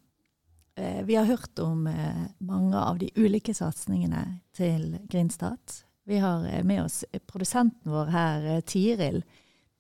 Eh, 0.76 1.04
vi 1.06 1.16
har 1.16 1.28
hørt 1.30 1.60
om 1.60 1.88
eh, 1.88 2.26
mange 2.38 2.78
av 2.78 3.00
de 3.00 3.12
ulike 3.16 3.54
satsingene 3.56 4.42
til 4.56 4.98
Grindstad. 5.12 5.84
Vi 6.10 6.20
har 6.20 6.46
eh, 6.48 6.64
med 6.64 6.84
oss 6.84 7.04
produsenten 7.28 7.92
vår 7.94 8.12
her, 8.16 8.50
eh, 8.56 8.62
Tiril. 8.62 9.24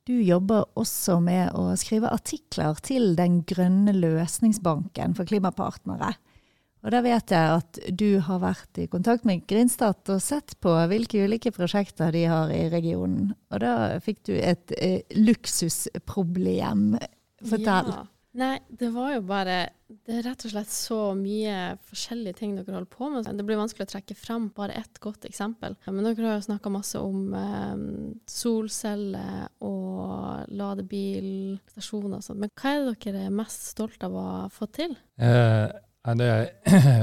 Du 0.07 0.15
jobber 0.21 0.65
også 0.79 1.19
med 1.21 1.51
å 1.53 1.75
skrive 1.77 2.09
artikler 2.09 2.79
til 2.81 3.13
Den 3.17 3.43
grønne 3.45 3.93
løsningsbanken 3.93 5.13
for 5.17 5.29
klimapartnere. 5.29 6.15
Og 6.79 6.93
da 6.93 7.01
vet 7.03 7.33
jeg 7.33 7.55
at 7.57 7.79
du 7.91 8.21
har 8.23 8.39
vært 8.39 8.79
i 8.79 8.87
kontakt 8.87 9.25
med 9.27 9.43
Grindstad 9.49 10.07
og 10.13 10.21
sett 10.23 10.55
på 10.63 10.71
hvilke 10.87 11.25
ulike 11.27 11.51
prosjekter 11.51 12.13
de 12.15 12.23
har 12.31 12.53
i 12.55 12.69
regionen. 12.71 13.33
Og 13.51 13.59
da 13.65 13.73
fikk 14.03 14.23
du 14.29 14.33
et 14.37 14.71
eh, 14.79 15.01
luksusproblem 15.19 16.93
Fortell. 17.41 17.93
Ja. 17.95 18.05
Nei, 18.39 18.59
det 18.69 18.91
var 18.93 19.15
jo 19.15 19.21
bare 19.25 19.55
Det 19.89 20.19
er 20.19 20.25
rett 20.27 20.43
og 20.45 20.51
slett 20.51 20.69
så 20.69 20.97
mye 21.17 21.79
forskjellige 21.89 22.37
ting 22.37 22.53
dere 22.53 22.75
holder 22.75 22.91
på 22.93 23.09
med. 23.09 23.25
Det 23.25 23.45
blir 23.47 23.57
vanskelig 23.57 23.87
å 23.87 23.91
trekke 23.95 24.13
fram 24.13 24.51
bare 24.53 24.77
ett 24.77 25.01
godt 25.01 25.25
eksempel. 25.25 25.73
Men 25.87 26.05
dere 26.05 26.27
har 26.27 26.37
jo 26.37 26.45
snakka 26.45 26.69
masse 26.69 27.01
om 27.01 27.33
eh, 27.33 27.81
solceller 28.29 29.49
og 29.65 30.45
ladebilstasjoner 30.61 32.19
og 32.19 32.25
sånt. 32.27 32.43
Men 32.45 32.53
hva 32.53 32.75
er 32.75 32.85
det 32.85 32.95
dere 33.07 33.25
er 33.25 33.37
mest 33.41 33.71
stolt 33.73 34.05
av 34.05 34.13
å 34.13 34.25
ha 34.29 34.41
fått 34.53 34.77
til? 34.77 34.97
Eh, 35.17 35.65
det 36.19 36.31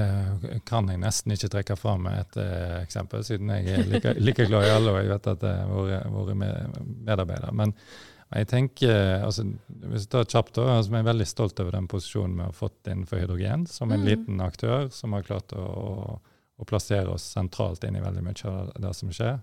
kan 0.70 0.88
jeg 0.90 1.02
nesten 1.02 1.34
ikke 1.34 1.50
trekke 1.58 1.76
fram 1.78 2.06
et 2.10 2.38
uh, 2.40 2.78
eksempel, 2.80 3.22
siden 3.26 3.50
jeg 3.52 3.68
er 3.74 3.88
like, 3.90 4.14
like 4.22 4.46
glad 4.48 4.66
i 4.66 4.72
alle 4.72 4.94
og 4.94 5.02
jeg 5.02 5.10
vet 5.12 5.28
at 5.34 5.46
jeg 5.46 5.70
har 5.70 6.14
vært 6.14 6.38
medarbeider. 6.40 7.52
Men 7.54 7.74
jeg 8.34 8.48
tenker, 8.50 9.20
altså, 9.22 9.44
Hvis 9.68 10.06
jeg 10.06 10.10
tar 10.10 10.24
kjapt, 10.26 10.56
da, 10.58 10.64
altså, 10.78 10.92
jeg 10.92 11.04
er 11.04 11.10
veldig 11.10 11.26
stolt 11.30 11.60
over 11.62 11.76
den 11.76 11.86
posisjonen 11.90 12.40
vi 12.40 12.48
har 12.48 12.56
fått 12.56 12.90
innenfor 12.90 13.22
hydrogen, 13.22 13.66
som 13.70 13.92
en 13.92 14.02
mm. 14.02 14.08
liten 14.08 14.40
aktør 14.42 14.88
som 14.94 15.14
har 15.14 15.26
klart 15.26 15.54
å, 15.54 15.62
å, 15.62 16.16
å, 16.58 16.66
plassere 16.66 17.14
oss 17.14 17.28
sentralt 17.36 17.86
inn 17.86 17.98
i 17.98 18.02
veldig 18.02 18.24
mye 18.26 18.50
av 18.50 18.74
det 18.82 18.92
som 18.98 19.14
skjer. 19.14 19.38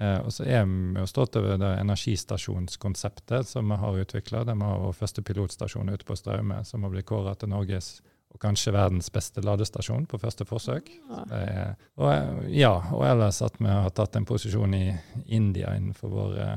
Eh, 0.00 0.18
og 0.26 0.34
så 0.34 0.44
er 0.44 0.66
vi 0.66 1.00
jo 1.00 1.06
stolt 1.08 1.38
over 1.38 1.56
det 1.60 1.70
energistasjonskonseptet 1.84 3.48
som 3.48 3.70
vi 3.70 3.78
har 3.84 4.02
utvikla. 4.02 4.44
Vi 4.50 4.58
har 4.64 4.82
vår 4.82 4.98
første 4.98 5.22
pilotstasjon 5.22 5.94
ute 5.94 6.08
på 6.08 6.18
Straume, 6.18 6.60
som 6.66 6.82
har 6.82 6.92
blitt 6.92 7.08
kåret 7.08 7.40
til 7.40 7.54
Norges 7.54 7.96
og 8.34 8.42
kanskje 8.42 8.74
verdens 8.74 9.08
beste 9.14 9.40
ladestasjon 9.40 10.04
på 10.10 10.18
første 10.20 10.44
forsøk. 10.44 10.90
Er, 11.32 11.76
og, 11.96 12.10
ja, 12.52 12.74
og 12.92 13.06
ellers 13.06 13.38
at 13.46 13.56
vi 13.56 13.70
har 13.70 13.88
tatt 13.96 14.18
en 14.18 14.26
posisjon 14.28 14.74
i 14.76 14.90
India 15.32 15.72
innenfor 15.78 16.12
våre 16.12 16.48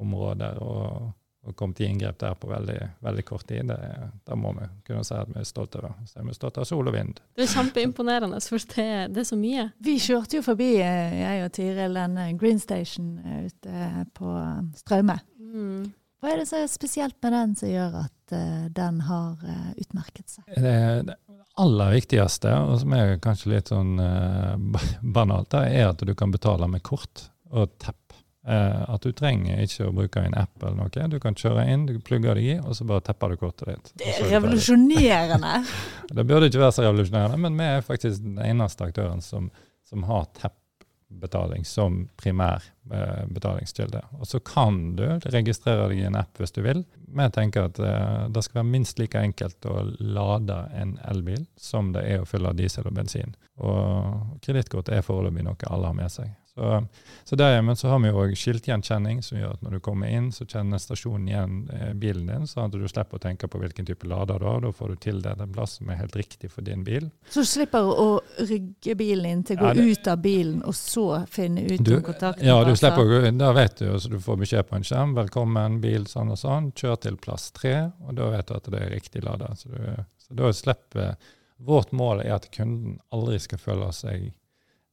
områder 0.00 0.60
og, 0.62 1.12
og 1.42 1.56
kommet 1.58 1.82
i 1.82 1.88
inngrep 1.90 2.18
der 2.22 2.36
på 2.38 2.50
veldig, 2.50 2.78
veldig 3.04 3.24
kort 3.28 3.46
tid. 3.48 3.70
Det, 3.70 3.78
da 4.26 4.38
må 4.38 4.54
vi 4.56 4.68
kunne 4.86 5.04
si 5.06 5.16
at 5.18 5.30
vi 5.32 5.40
er 5.42 5.48
stolte 5.48 5.82
over. 5.82 5.96
Så 6.08 6.20
er 6.20 6.28
vi 6.28 6.36
stolte 6.36 6.62
av 6.62 6.68
sol 6.68 6.90
og 6.90 6.96
vind. 6.96 7.22
Det 7.36 7.46
er 7.46 7.54
kjempeimponerende, 7.54 8.42
for 8.46 8.68
det, 8.76 8.90
det, 9.14 9.24
er 9.24 9.30
så 9.32 9.38
mye. 9.40 9.70
Vi 9.82 9.96
kjørte 10.02 10.38
jo 10.38 10.44
forbi, 10.46 10.70
eh, 10.84 11.18
jeg 11.22 11.46
og 11.46 11.56
Tiril, 11.58 11.98
den 11.98 12.20
eh, 12.22 12.36
Green 12.38 12.62
Station 12.62 13.16
eh, 13.24 13.50
ute 13.50 13.90
på 14.18 14.36
Straume. 14.82 15.18
Mm. 15.52 15.90
Hva 16.22 16.30
er 16.30 16.38
det 16.38 16.46
som 16.46 16.62
er 16.62 16.68
spesielt 16.70 17.16
med 17.24 17.34
den 17.34 17.54
som 17.58 17.66
gjør 17.66 17.96
at 18.04 18.34
uh, 18.36 18.66
den 18.70 19.00
har 19.08 19.40
uh, 19.42 19.70
utmerket 19.74 20.30
seg? 20.30 20.44
Det, 20.54 20.74
det, 21.08 21.16
aller 21.58 21.96
viktigste, 21.96 22.52
og 22.62 22.78
som 22.80 22.94
er 22.94 23.16
kanskje 23.22 23.50
litt 23.50 23.72
sånn 23.72 23.98
uh, 23.98 24.54
banalt, 25.16 25.58
er 25.58 25.88
at 25.90 26.04
du 26.06 26.14
kan 26.14 26.30
betale 26.30 26.70
med 26.70 26.84
kort 26.86 27.26
og 27.50 27.74
tepp. 27.82 27.98
Uh, 28.42 28.82
at 28.90 29.04
du 29.06 29.12
trenger 29.14 29.60
ikke 29.62 29.84
å 29.86 29.92
bruke 29.94 30.22
en 30.26 30.34
app 30.34 30.64
eller 30.64 30.74
noe. 30.80 31.04
Du 31.12 31.20
kan 31.22 31.36
kjøre 31.38 31.62
inn, 31.70 31.84
du 31.86 32.00
plugger 32.02 32.34
deg 32.34 32.48
i, 32.48 32.56
og 32.58 32.74
så 32.74 32.86
bare 32.88 33.04
tepper 33.06 33.30
du 33.30 33.38
kortet 33.38 33.68
ditt. 33.70 33.92
Det 34.02 34.08
er 34.16 34.32
revolusjonerende! 34.32 35.60
det 36.18 36.24
burde 36.26 36.48
ikke 36.50 36.64
være 36.64 36.74
så 36.74 36.88
revolusjonerende, 36.88 37.38
men 37.44 37.60
vi 37.60 37.68
er 37.70 37.86
faktisk 37.86 38.24
den 38.24 38.42
eneste 38.42 38.88
aktøren 38.90 39.22
som, 39.22 39.46
som 39.86 40.08
har 40.10 40.26
tepp-betaling 40.40 41.62
som 41.70 42.00
primær 42.18 42.66
uh, 42.90 43.22
betalingskilde. 43.30 44.02
Og 44.18 44.26
så 44.26 44.42
kan 44.42 44.82
du 44.98 45.06
registrere 45.22 45.86
deg 45.92 46.02
i 46.02 46.10
en 46.10 46.18
app 46.18 46.42
hvis 46.42 46.58
du 46.58 46.64
vil. 46.66 46.82
Vi 47.14 47.30
tenker 47.38 47.70
at 47.70 47.78
uh, 47.78 48.26
det 48.26 48.42
skal 48.42 48.64
være 48.64 48.72
minst 48.74 48.98
like 48.98 49.22
enkelt 49.22 49.70
å 49.70 49.84
lade 50.02 50.64
en 50.82 50.96
elbil 51.14 51.46
som 51.54 51.94
det 51.94 52.08
er 52.10 52.26
å 52.26 52.26
fylle 52.26 52.58
diesel 52.58 52.90
og 52.90 52.98
bensin. 52.98 53.38
Og 53.62 54.42
kredittkort 54.42 54.90
er 54.90 55.06
foreløpig 55.06 55.46
noe 55.46 55.70
alle 55.70 55.94
har 55.94 56.00
med 56.02 56.10
seg. 56.10 56.34
Så, 56.54 56.86
så 57.24 57.36
der, 57.36 57.62
men 57.62 57.76
så 57.76 57.88
har 57.88 58.00
vi 58.02 58.10
òg 58.12 58.34
skiltgjenkjenning, 58.36 59.22
som 59.24 59.38
gjør 59.38 59.54
at 59.54 59.62
når 59.64 59.78
du 59.78 59.80
kommer 59.80 60.10
inn, 60.12 60.26
så 60.36 60.44
kjenner 60.44 60.80
stasjonen 60.82 61.30
igjen 61.30 61.54
eh, 61.72 61.94
bilen 61.96 62.26
din, 62.28 62.44
sånn 62.50 62.66
at 62.68 62.76
du 62.76 62.84
slipper 62.84 63.16
å 63.16 63.22
tenke 63.22 63.48
på 63.48 63.60
hvilken 63.62 63.88
type 63.88 64.08
lader 64.08 64.42
du 64.42 64.44
har. 64.50 64.60
Da 64.60 64.72
får 64.76 64.92
du 64.92 64.98
tildelt 65.06 65.40
en 65.40 65.54
plass 65.54 65.78
som 65.78 65.88
er 65.88 66.02
helt 66.02 66.18
riktig 66.18 66.50
for 66.52 66.66
din 66.66 66.84
bil. 66.84 67.08
Så 67.32 67.46
du 67.46 67.48
slipper 67.48 67.88
å 67.88 68.08
rygge 68.44 68.98
bilen 69.00 69.30
inn 69.30 69.46
til 69.48 69.56
å 69.56 69.62
gå 69.62 69.70
ja, 69.70 69.78
det, 69.80 69.86
ut 69.88 70.12
av 70.12 70.20
bilen, 70.26 70.60
og 70.68 70.76
så 70.76 71.06
finne 71.32 71.64
ut 71.70 71.80
du, 71.80 71.94
om 71.96 72.04
kontakten 72.10 72.50
Ja, 72.50 72.58
du 72.68 72.74
slipper 72.76 73.06
å 73.06 73.10
gå 73.14 73.22
inn. 73.30 73.40
Da 73.40 73.54
vet 73.56 73.80
du, 73.80 73.88
så 73.96 74.12
du 74.12 74.18
får 74.20 74.42
beskjed 74.44 74.68
på 74.68 74.76
en 74.76 74.84
skjerm 74.84 75.16
'velkommen, 75.16 75.80
bil', 75.80 76.08
sånn 76.10 76.36
og 76.36 76.40
sånn. 76.42 76.68
Kjør 76.76 77.00
til 77.06 77.16
plass 77.16 77.48
tre, 77.56 77.78
og 78.04 78.18
da 78.20 78.28
vet 78.36 78.52
du 78.52 78.58
at 78.60 78.68
det 78.76 78.82
er 78.82 78.92
riktig 78.92 79.24
lader. 79.24 79.56
Så, 79.56 79.72
du, 79.72 80.04
så 80.20 80.36
da 80.36 80.52
slipper 80.52 81.16
Vårt 81.62 81.92
mål 81.94 82.24
er 82.24 82.32
at 82.34 82.48
kunden 82.50 82.96
aldri 83.14 83.36
skal 83.38 83.60
føle 83.62 83.92
seg 83.94 84.32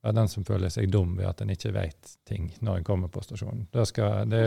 være 0.04 0.16
den 0.16 0.30
som 0.32 0.46
føler 0.48 0.72
seg 0.72 0.88
dum 0.92 1.16
ved 1.18 1.28
at 1.28 1.42
en 1.44 1.52
ikke 1.52 1.74
vet 1.76 2.12
ting 2.28 2.48
når 2.64 2.80
en 2.80 2.86
kommer 2.88 3.12
på 3.12 3.22
stasjonen. 3.24 3.66
Skal, 3.88 4.30
det, 4.32 4.44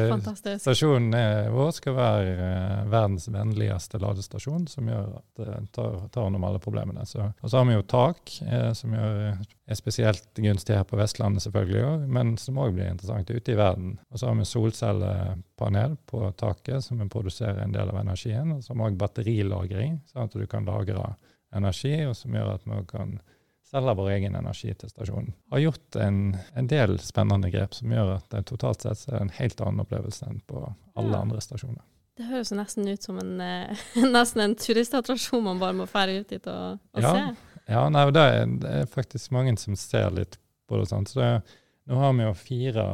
Stasjonen 0.62 1.12
er, 1.16 1.50
vår 1.52 1.72
skal 1.76 1.96
være 1.96 2.30
uh, 2.38 2.92
verdens 2.92 3.28
vennligste 3.32 4.00
ladestasjon, 4.00 4.64
som 4.72 4.88
gjør 4.88 5.10
at 5.18 5.42
det 5.42 5.58
tar, 5.76 5.98
tar 6.14 6.28
om 6.30 6.46
alle 6.48 6.62
problemene. 6.62 7.04
Så, 7.08 7.26
og 7.28 7.52
så 7.52 7.60
har 7.60 7.68
vi 7.68 7.76
jo 7.76 7.84
tak, 7.92 8.32
uh, 8.46 8.70
som 8.76 8.96
gjør, 8.96 9.18
er 9.42 9.78
spesielt 9.78 10.40
gunstig 10.40 10.78
her 10.78 10.88
på 10.88 11.00
Vestlandet, 11.00 11.44
selvfølgelig, 11.44 11.84
også, 11.90 12.08
men 12.16 12.32
som 12.40 12.62
òg 12.62 12.72
blir 12.78 12.88
interessant 12.88 13.34
ute 13.34 13.52
i 13.52 13.58
verden. 13.58 13.98
Og 14.08 14.22
så 14.22 14.30
har 14.30 14.40
vi 14.40 14.48
solcellepanel 14.48 15.98
på 16.08 16.24
taket, 16.40 16.80
som 16.86 17.04
produserer 17.12 17.60
en 17.60 17.76
del 17.76 17.92
av 17.92 18.00
energien, 18.00 18.56
og 18.56 18.64
så 18.64 18.72
har 18.72 18.80
vi 18.80 18.88
òg 18.88 18.98
batterilagring, 19.04 20.00
sånn 20.08 20.24
at 20.24 20.40
du 20.40 20.48
kan 20.48 20.64
lagre 20.68 21.12
energi, 21.52 21.98
og 22.08 22.16
som 22.16 22.32
gjør 22.32 22.54
at 22.54 22.64
vi 22.64 22.80
kan 22.88 23.18
selge 23.72 23.94
vår 23.96 24.10
egen 24.16 24.36
energi 24.36 24.74
til 24.76 24.90
stasjonen. 24.90 25.32
Har 25.52 25.62
gjort 25.62 25.96
en, 25.96 26.18
en, 26.54 26.68
del 26.68 26.98
spennende 27.00 27.50
grep 27.52 27.74
som 27.76 27.92
gjør 27.92 28.16
at 28.18 28.28
det 28.34 28.44
totalt 28.50 28.84
sett 28.84 29.06
er 29.08 29.22
en 29.22 29.32
helt 29.38 29.62
annen 29.64 29.84
opplevelse 29.84 30.28
enn 30.28 30.42
på 30.48 30.60
alle 30.66 31.14
ja. 31.16 31.22
andre 31.22 31.40
stasjoner. 31.44 31.80
Det 32.20 32.28
høres 32.28 32.52
nesten 32.52 32.90
ut 32.90 33.06
som 33.06 33.16
en, 33.22 33.38
eh, 33.40 33.86
nesten 34.16 34.44
en 34.44 34.58
turistattraksjon 34.60 35.44
man 35.46 35.62
bare 35.62 35.78
må 35.80 35.88
fære 35.88 36.20
ut 36.20 36.34
dit 36.34 36.52
og, 36.52 36.82
og 36.92 37.06
ja. 37.06 37.14
se. 37.16 37.62
Ja, 37.70 37.86
nei, 37.94 38.04
det, 38.12 38.22
er, 38.22 38.54
det, 38.60 38.76
er, 38.82 38.90
faktisk 38.90 39.32
mange 39.32 39.54
som 39.60 39.78
ser 39.78 40.10
litt 40.12 40.36
på 40.68 40.80
det. 40.80 40.88
Sant? 40.90 41.12
Så 41.12 41.22
det, 41.22 41.30
nå 41.88 42.00
har 42.02 42.12
vi 42.18 42.26
jo 42.26 42.34
fire 42.36 42.84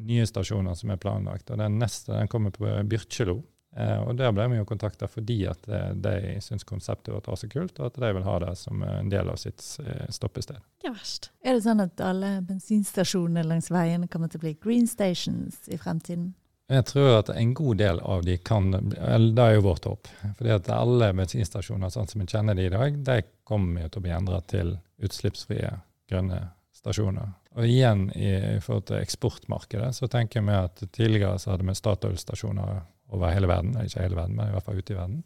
nye 0.00 0.26
stasjoner 0.26 0.74
som 0.78 0.90
er 0.90 1.00
planlagt. 1.00 1.52
og 1.52 1.60
Den 1.60 1.78
neste 1.78 2.16
den 2.16 2.30
kommer 2.32 2.54
på 2.54 2.72
Byrkjelo 2.88 3.38
Eh, 3.76 3.98
og 4.00 4.16
Der 4.16 4.32
ble 4.32 4.48
vi 4.48 4.58
jo 4.58 4.66
kontakta 4.68 5.08
fordi 5.10 5.42
at 5.50 5.68
eh, 5.68 5.92
de 5.94 6.38
syns 6.44 6.64
konseptet 6.64 7.12
vårt 7.14 7.28
var 7.28 7.36
så 7.36 7.48
kult, 7.52 7.78
og 7.78 7.90
at 7.90 8.00
de 8.00 8.12
vil 8.16 8.26
ha 8.26 8.38
det 8.46 8.54
som 8.58 8.82
en 8.82 9.12
del 9.12 9.28
av 9.28 9.36
sitt 9.40 9.62
eh, 9.84 10.08
stoppested. 10.14 10.60
Ikke 10.80 10.94
verst. 10.96 11.30
Er 11.44 11.58
det 11.58 11.64
sånn 11.66 11.84
at 11.84 12.00
alle 12.04 12.38
bensinstasjonene 12.48 13.44
langs 13.46 13.70
veien 13.70 14.08
kommer 14.08 14.32
til 14.32 14.40
å 14.40 14.46
bli 14.46 14.54
green 14.62 14.88
stations 14.88 15.60
i 15.68 15.78
fremtiden? 15.80 16.32
Jeg 16.68 16.84
tror 16.84 17.14
at 17.22 17.30
en 17.32 17.54
god 17.56 17.78
del 17.80 18.00
av 18.04 18.26
de 18.26 18.34
kan 18.44 18.74
eller 18.74 19.30
Det 19.32 19.44
er 19.44 19.54
jo 19.54 19.64
vårt 19.64 19.86
håp. 19.88 20.08
fordi 20.36 20.50
at 20.52 20.68
alle 20.68 21.14
bensinstasjoner 21.16 21.88
sånn 21.88 22.08
som 22.08 22.20
vi 22.20 22.26
kjenner 22.28 22.54
de 22.54 22.66
i 22.66 22.72
dag, 22.74 22.98
de 23.04 23.22
kommer 23.44 23.86
jo 23.86 23.88
til 23.88 24.00
å 24.00 24.04
bli 24.04 24.12
endra 24.12 24.40
til 24.40 24.76
utslippsfrie 25.00 25.70
grønne 26.10 26.42
stasjoner. 26.76 27.32
Og 27.56 27.64
igjen 27.66 28.10
i, 28.12 28.56
i 28.56 28.60
forhold 28.60 28.84
til 28.90 29.00
eksportmarkedet, 29.00 29.94
så 29.96 30.08
tenker 30.12 30.44
vi 30.44 30.54
at 30.54 30.82
tidligere 30.92 31.38
så 31.40 31.54
hadde 31.54 31.66
vi 31.66 31.74
Statoil-stasjoner 31.74 32.82
over 33.08 33.32
hele 33.32 33.50
verden. 33.50 33.76
Ikke 33.84 34.04
hele 34.04 34.18
verden, 34.18 34.36
men 34.36 34.48
i 34.48 34.54
hvert 34.56 34.66
fall 34.66 34.78
ute 34.78 34.94
i 34.94 34.98
verden. 34.98 35.22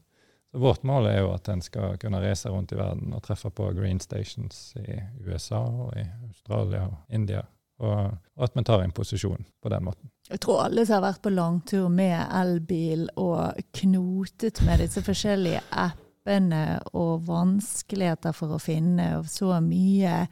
Så 0.52 0.58
Vårt 0.58 0.82
mål 0.82 1.06
er 1.08 1.22
jo 1.22 1.32
at 1.32 1.48
en 1.48 1.62
skal 1.64 1.96
kunne 1.98 2.20
reise 2.20 2.50
rundt 2.52 2.74
i 2.74 2.76
verden 2.76 3.14
og 3.16 3.22
treffe 3.24 3.50
på 3.50 3.70
green 3.72 4.00
stations 4.00 4.74
i 4.76 5.00
USA 5.24 5.62
og 5.64 5.94
i 5.96 6.04
Australia 6.28 6.84
og 6.90 6.98
India. 7.08 7.46
Og, 7.82 8.12
og 8.36 8.44
at 8.44 8.54
vi 8.54 8.64
tar 8.68 8.82
en 8.84 8.92
posisjon 8.92 9.46
på 9.62 9.72
den 9.72 9.84
måten. 9.84 10.10
Jeg 10.28 10.42
tror 10.44 10.66
alle 10.66 10.84
som 10.86 10.98
har 10.98 11.06
vært 11.06 11.22
på 11.24 11.32
langtur 11.32 11.88
med 11.90 12.18
elbil 12.28 13.08
og 13.16 13.58
knotet 13.80 14.60
med 14.66 14.84
disse 14.84 15.02
forskjellige 15.02 15.64
appene 15.72 16.82
og 16.92 17.24
vanskeligheter 17.26 18.36
for 18.36 18.54
å 18.54 18.60
finne 18.62 19.08
og 19.18 19.32
så 19.32 19.56
mye 19.64 20.26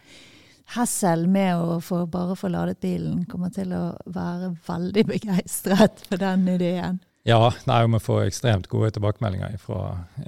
hessel 0.76 1.26
med 1.26 1.56
å 1.58 1.80
få, 1.82 2.04
bare 2.06 2.36
få 2.38 2.52
ladet 2.52 2.78
bilen, 2.84 3.24
kommer 3.26 3.50
til 3.54 3.72
å 3.74 3.84
være 4.06 4.52
veldig 4.68 5.06
begeistret 5.08 6.04
for 6.06 6.20
den 6.20 6.46
ideen. 6.52 7.00
Ja, 7.31 7.53
nei, 7.69 7.85
vi 7.87 7.99
får 8.03 8.25
ekstremt 8.27 8.66
gode 8.71 8.90
tilbakemeldinger 8.97 9.55
fra, 9.62 9.85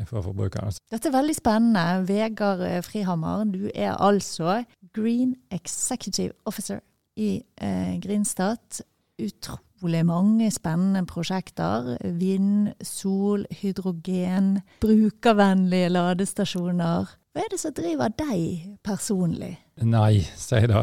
forbrukerne. 0.07 0.71
Dette 0.93 1.11
er 1.11 1.17
veldig 1.17 1.35
spennende. 1.35 1.83
Vegard 2.07 2.63
eh, 2.63 2.79
Frihammer, 2.87 3.43
du 3.51 3.67
er 3.75 3.97
altså 3.97 4.61
Green 4.95 5.35
Executive 5.51 6.37
Officer 6.47 6.79
i 7.19 7.41
eh, 7.59 7.97
Grinstad. 8.05 8.85
Utrolig 9.19 10.05
mange 10.07 10.51
spennende 10.55 11.03
prosjekter. 11.11 11.97
Vind, 12.21 12.71
sol, 12.87 13.49
hydrogen, 13.63 14.61
brukervennlige 14.85 15.91
ladestasjoner. 15.91 17.11
Hva 17.33 17.47
er 17.47 17.53
det 17.55 17.59
som 17.63 17.73
driver 17.73 18.13
deg 18.13 18.73
personlig? 18.85 19.55
Nei, 19.89 20.21
si 20.37 20.59
det. 20.69 20.81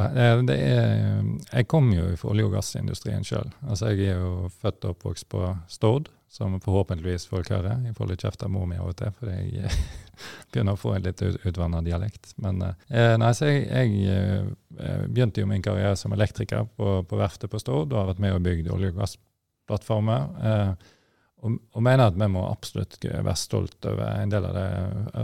det 0.47 0.55
er, 0.57 1.19
jeg 1.51 1.67
kom 1.69 1.91
jo 1.93 2.07
fra 2.17 2.31
olje- 2.31 2.47
og 2.47 2.55
gassindustrien 2.55 3.25
sjøl. 3.27 3.51
Altså, 3.67 3.91
jeg 3.93 4.15
er 4.15 4.23
jo 4.23 4.49
født 4.49 4.87
og 4.87 4.95
oppvokst 4.95 5.27
på 5.29 5.43
Stord, 5.69 6.09
som 6.29 6.57
forhåpentligvis 6.63 7.27
folk 7.29 7.51
hører. 7.53 7.77
Jeg 7.85 7.93
får 7.97 8.09
litt 8.09 8.25
kjeft 8.25 8.47
av 8.47 8.49
mor 8.53 8.65
mi 8.69 8.79
av 8.81 8.89
og 8.89 8.97
til, 8.97 9.13
fordi 9.19 9.59
jeg 9.59 9.69
begynner 10.49 10.73
å 10.73 10.81
få 10.81 10.95
en 10.97 11.05
litt 11.05 11.21
utvanna 11.21 11.83
dialekt. 11.85 12.33
Men 12.41 12.65
eh, 12.65 13.13
nei, 13.21 13.29
så 13.37 13.51
jeg, 13.51 13.69
jeg, 13.69 14.49
eh, 14.81 15.03
begynte 15.05 15.45
jo 15.45 15.51
min 15.53 15.65
karriere 15.65 15.93
som 16.01 16.17
elektriker 16.17 16.65
på, 16.73 17.03
på 17.05 17.21
verftet 17.21 17.53
på 17.53 17.61
Stord 17.61 17.93
og 17.93 18.01
har 18.01 18.09
vært 18.15 18.25
med 18.25 18.39
og 18.39 18.45
bygd 18.49 18.73
olje- 18.73 18.89
og 18.95 19.03
gassplattformer. 19.03 20.25
Eh, 20.41 20.95
og, 21.39 21.57
og, 21.71 21.83
mener 21.83 22.09
at 22.09 22.17
vi 22.19 22.27
må 22.31 22.43
absolutt 22.49 22.97
være 23.05 23.35
stolt 23.39 23.85
over 23.87 24.05
en 24.11 24.31
del 24.31 24.45
av 24.49 24.55
det, 24.57 24.69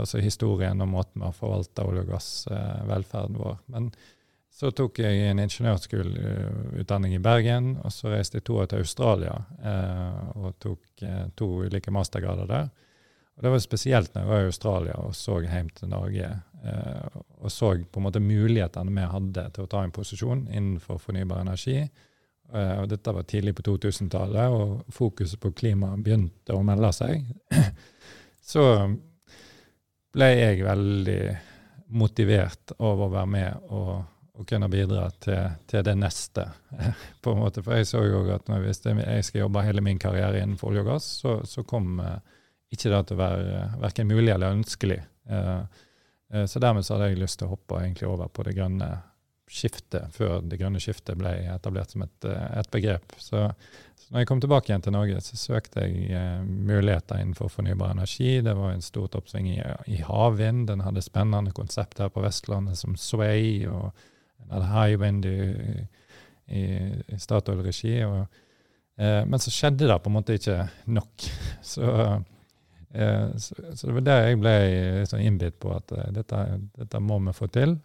altså 0.00 0.22
historien 0.24 0.80
og 0.80 0.88
måten 0.88 1.20
vi 1.20 1.26
har 1.28 1.36
forvalta 1.36 1.84
olje- 1.84 2.06
og 2.06 2.12
gassvelferden 2.14 3.40
vår. 3.40 3.58
Men 3.74 3.90
så 4.56 4.70
tok 4.72 5.02
jeg 5.02 5.26
en 5.28 5.42
ingeniørskoleutdanning 5.42 7.18
i 7.18 7.20
Bergen, 7.20 7.74
og 7.84 7.92
så 7.92 8.14
reiste 8.14 8.38
jeg 8.38 8.46
to 8.48 8.56
år 8.62 8.70
til 8.70 8.86
Australia 8.86 9.34
eh, 9.60 10.20
og 10.40 10.54
tok 10.64 11.04
eh, 11.04 11.26
to 11.36 11.50
ulike 11.66 11.92
mastergrader 11.92 12.48
der. 12.48 12.70
Og 13.36 13.44
Det 13.44 13.52
var 13.52 13.60
spesielt 13.60 14.14
når 14.14 14.22
jeg 14.22 14.30
var 14.30 14.40
i 14.40 14.48
Australia 14.48 14.96
og 15.04 15.12
så 15.14 15.42
hjem 15.44 15.68
til 15.76 15.92
Norge 15.92 16.30
eh, 16.64 17.18
og 17.36 17.52
så 17.52 17.74
på 17.84 18.00
en 18.00 18.06
måte 18.08 18.24
mulighetene 18.24 18.96
vi 18.96 19.10
hadde 19.12 19.44
til 19.52 19.66
å 19.66 19.70
ta 19.74 19.84
en 19.84 19.92
posisjon 19.92 20.46
innenfor 20.48 21.02
fornybar 21.04 21.44
energi 21.44 21.82
dette 22.86 23.12
var 23.12 23.24
tidlig 23.26 23.56
på 23.58 23.64
2000-tallet, 23.66 24.52
og 24.54 24.94
fokuset 24.94 25.40
på 25.42 25.50
klima 25.56 25.90
begynte 25.98 26.54
å 26.54 26.62
melde 26.64 26.92
seg. 26.94 27.24
Så 28.52 28.62
ble 30.16 30.28
jeg 30.32 30.64
veldig 30.64 31.20
motivert 31.96 32.72
av 32.78 33.02
å 33.02 33.08
være 33.12 33.30
med 33.30 33.72
og, 33.74 33.90
og 34.36 34.46
kunne 34.48 34.68
bidra 34.70 35.08
til, 35.22 35.58
til, 35.68 35.84
det 35.86 35.96
neste. 35.98 36.46
på 37.22 37.34
en 37.34 37.42
måte. 37.42 37.64
For 37.66 37.78
jeg 37.78 37.88
så 37.90 38.04
jo 38.06 38.24
at 38.34 38.48
når 38.50 38.68
jeg, 38.68 38.96
jeg 39.02 39.26
skal 39.26 39.44
jobbe 39.44 39.64
hele 39.66 39.84
min 39.84 40.00
karriere 40.02 40.42
innenfor 40.42 40.72
olje 40.72 40.84
og 40.84 40.92
gass, 40.94 41.10
så, 41.22 41.38
så 41.48 41.66
kom 41.68 42.00
uh, 42.02 42.16
ikke 42.72 42.92
det 42.92 43.02
til 43.08 43.18
å 43.18 43.22
være 43.22 43.66
verken 43.82 44.10
mulig 44.10 44.32
eller 44.34 44.56
ønskelig. 44.56 45.02
Uh, 45.30 45.62
så 46.46 46.58
dermed 46.58 46.82
så 46.82 46.96
hadde 46.96 47.12
jeg 47.12 47.20
lyst 47.20 47.38
til 47.38 47.46
å 47.46 47.52
hoppe 47.52 47.78
over 48.08 48.30
på 48.34 48.42
det 48.48 48.56
grønne 48.56 48.88
skiftet, 49.46 50.10
før 50.14 50.40
det 50.42 50.58
grønne 50.60 50.80
skiftet 50.82 51.18
ble 51.18 51.30
etablert 51.52 51.92
som 51.94 52.02
et, 52.06 52.26
eh, 52.26 52.46
et 52.60 52.70
begrep. 52.72 53.14
Så, 53.22 53.44
så, 53.94 54.08
når 54.10 54.22
jeg 54.22 54.30
kom 54.30 54.42
tilbake 54.42 54.70
igjen 54.70 54.84
til 54.86 54.96
Norge, 54.96 55.20
så 55.22 55.38
søkte 55.38 55.86
jeg 55.86 56.10
eh, 56.10 56.40
muligheter 56.42 57.22
innenfor 57.22 57.52
fornybar 57.52 57.94
energi. 57.94 58.40
Det 58.44 58.56
var 58.58 58.74
en 58.74 58.84
stort 58.84 59.14
oppsving 59.18 59.52
i, 59.54 59.60
i 59.94 60.00
havvind. 60.06 60.66
Den 60.70 60.82
hadde 60.86 61.04
spennende 61.04 61.54
konsept 61.56 62.02
her 62.02 62.10
på 62.12 62.24
Vestlandet 62.24 62.80
som 62.80 62.98
Sway, 62.98 63.62
og 63.70 63.92
den 64.42 64.56
hadde 64.56 64.72
Highwind 64.72 65.30
i, 65.30 65.38
i, 66.50 66.64
i 67.14 67.20
Statoil-regi. 67.22 68.00
Eh, 68.02 69.22
men 69.26 69.38
så 69.42 69.52
skjedde 69.54 69.86
det 69.86 70.00
på 70.02 70.10
en 70.10 70.18
måte 70.18 70.40
ikke 70.40 70.64
nok. 70.90 71.30
Så 71.74 71.86
så, 73.36 73.56
så, 73.74 73.86
det 73.86 73.94
var 73.98 74.04
der 74.06 74.22
jeg 74.24 74.40
ble 74.40 74.54
sånn 75.10 75.24
innbitt 75.24 75.58
på 75.62 75.72
at 75.74 75.92
uh, 75.92 76.04
dette, 76.14 76.42
dette, 76.78 77.00
må 77.02 77.18
vi 77.26 77.34
få 77.36 77.48
til. 77.52 77.76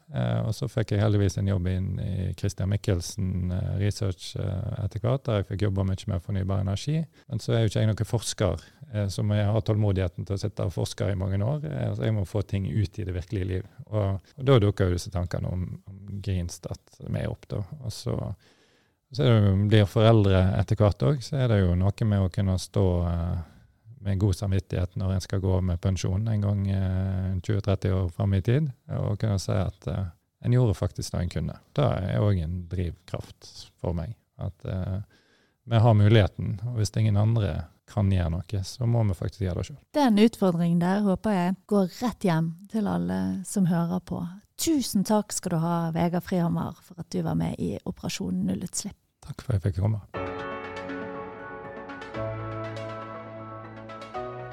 Og 0.45 0.51
så 0.55 0.69
fikk 0.71 0.93
jeg 0.95 1.03
heldigvis 1.03 1.39
en 1.41 1.49
jobb 1.51 1.67
inn 1.71 1.89
i 2.01 2.29
Christian 2.39 2.71
Michelsen 2.71 3.51
Research 3.79 4.35
etter 4.37 5.03
hvert, 5.03 5.25
der 5.27 5.41
jeg 5.41 5.49
fikk 5.51 5.65
jobba 5.67 5.85
mye 5.87 6.11
med 6.11 6.23
fornybar 6.25 6.63
energi. 6.63 7.01
Men 7.27 7.43
så 7.43 7.55
er 7.55 7.63
jo 7.63 7.71
ikke 7.71 7.83
jeg 7.83 7.91
noen 7.91 8.11
forsker 8.11 8.63
så 9.07 9.23
må 9.23 9.37
jeg 9.37 9.47
ha 9.47 9.59
tålmodigheten 9.63 10.25
til 10.27 10.35
å 10.35 10.39
sitte 10.41 10.65
og 10.67 10.73
forske 10.75 11.07
i 11.13 11.17
mange 11.19 11.39
år. 11.39 11.61
så 11.95 12.03
jeg 12.03 12.15
må 12.15 12.25
få 12.27 12.41
ting 12.43 12.65
ut 12.67 12.99
i 12.99 13.05
det 13.07 13.13
virkelige 13.15 13.47
liv. 13.47 13.67
Og, 13.87 14.19
og 14.19 14.47
da 14.47 14.57
dukker 14.59 14.89
jo 14.89 14.97
disse 14.97 15.11
tankene 15.13 15.51
om, 15.51 15.67
om 15.87 16.01
Greenstat 16.23 16.99
med 17.07 17.29
opp. 17.29 17.47
da. 17.47 17.61
Og 17.85 17.93
så, 17.93 18.17
så 19.11 19.23
det, 19.23 19.53
blir 19.71 19.87
foreldre 19.89 20.43
etter 20.59 20.79
hvert 20.79 21.07
òg, 21.07 21.23
så 21.23 21.39
er 21.39 21.53
det 21.53 21.61
jo 21.61 21.77
noe 21.79 22.07
med 22.07 22.25
å 22.25 22.31
kunne 22.33 22.57
stå 22.59 22.85
med 24.01 24.19
god 24.19 24.35
samvittighet 24.35 24.95
når 24.99 25.13
en 25.13 25.23
skal 25.23 25.43
gå 25.43 25.59
med 25.61 25.81
pensjon 25.81 26.27
en 26.27 26.41
gang 26.41 26.63
eh, 26.69 27.35
20-30 27.41 27.91
år 27.97 28.09
fram 28.15 28.33
i 28.33 28.41
tid, 28.41 28.71
og 28.97 29.19
kunne 29.21 29.39
si 29.41 29.55
at 29.55 29.87
eh, 29.87 30.09
en 30.41 30.53
gjorde 30.55 30.73
faktisk 30.73 31.13
det 31.13 31.21
en 31.21 31.33
kunne. 31.35 31.57
Det 31.77 31.85
er 31.85 32.23
òg 32.23 32.41
en 32.41 32.55
drivkraft 32.69 33.51
for 33.81 33.93
meg. 33.97 34.15
At 34.41 34.65
eh, 34.65 35.01
vi 35.69 35.81
har 35.83 35.93
muligheten, 35.93 36.57
og 36.65 36.79
hvis 36.79 36.93
ingen 36.97 37.17
andre 37.17 37.67
kan 37.91 38.11
gjøre 38.11 38.31
noe, 38.33 38.63
så 38.65 38.87
må 38.87 39.03
vi 39.09 39.17
faktisk 39.17 39.45
gjøre 39.45 39.61
det 39.61 39.67
sjøl. 39.69 39.81
Den 39.97 40.21
utfordringen 40.23 40.81
der 40.81 41.03
håper 41.05 41.35
jeg 41.35 41.57
går 41.69 41.89
rett 41.99 42.27
hjem 42.27 42.53
til 42.71 42.87
alle 42.89 43.19
som 43.47 43.67
hører 43.69 43.99
på. 43.99 44.23
Tusen 44.61 45.05
takk 45.07 45.33
skal 45.33 45.55
du 45.55 45.59
ha, 45.63 45.75
Vegard 45.95 46.25
Frihammer, 46.25 46.77
for 46.85 47.01
at 47.01 47.09
du 47.13 47.21
var 47.25 47.37
med 47.37 47.59
i 47.59 47.75
Operasjon 47.85 48.45
nullutslipp. 48.47 48.97
Takk 49.25 49.43
for 49.43 49.53
at 49.53 49.61
jeg 49.61 49.71
fikk 49.71 49.83
komme. 49.83 50.50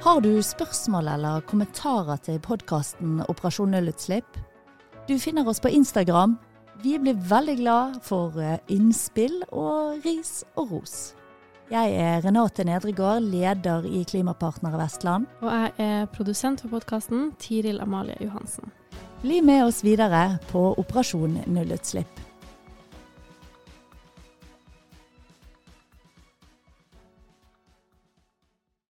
Har 0.09 0.21
du 0.25 0.43
spørsmål 0.43 1.09
eller 1.13 1.43
kommentarer 1.45 2.17
til 2.25 2.39
podkasten 2.41 3.19
Operasjon 3.29 3.75
nullutslipp? 3.75 4.39
Du 5.05 5.19
finner 5.21 5.45
oss 5.45 5.61
på 5.61 5.69
Instagram. 5.69 6.39
Vi 6.81 6.95
blir 6.97 7.19
veldig 7.29 7.57
glad 7.59 7.99
for 8.07 8.39
eh, 8.41 8.57
innspill 8.73 9.43
og 9.53 10.07
ris 10.07 10.47
og 10.57 10.73
ros. 10.73 10.95
Jeg 11.69 11.93
er 11.93 12.25
Renate 12.25 12.65
Nedregård, 12.65 13.21
leder 13.21 13.85
i 13.85 14.01
Klimapartnere 14.09 14.81
Vestland. 14.81 15.29
Og 15.45 15.53
jeg 15.53 15.75
er 15.91 16.09
produsent 16.17 16.65
for 16.65 16.73
podkasten, 16.73 17.35
Tiril 17.37 17.85
Amalie 17.85 18.17
Johansen. 18.25 18.73
Bli 19.21 19.43
med 19.45 19.67
oss 19.67 19.83
videre 19.85 20.39
på 20.49 20.71
Operasjon 20.81 21.37
nullutslipp. 21.53 22.28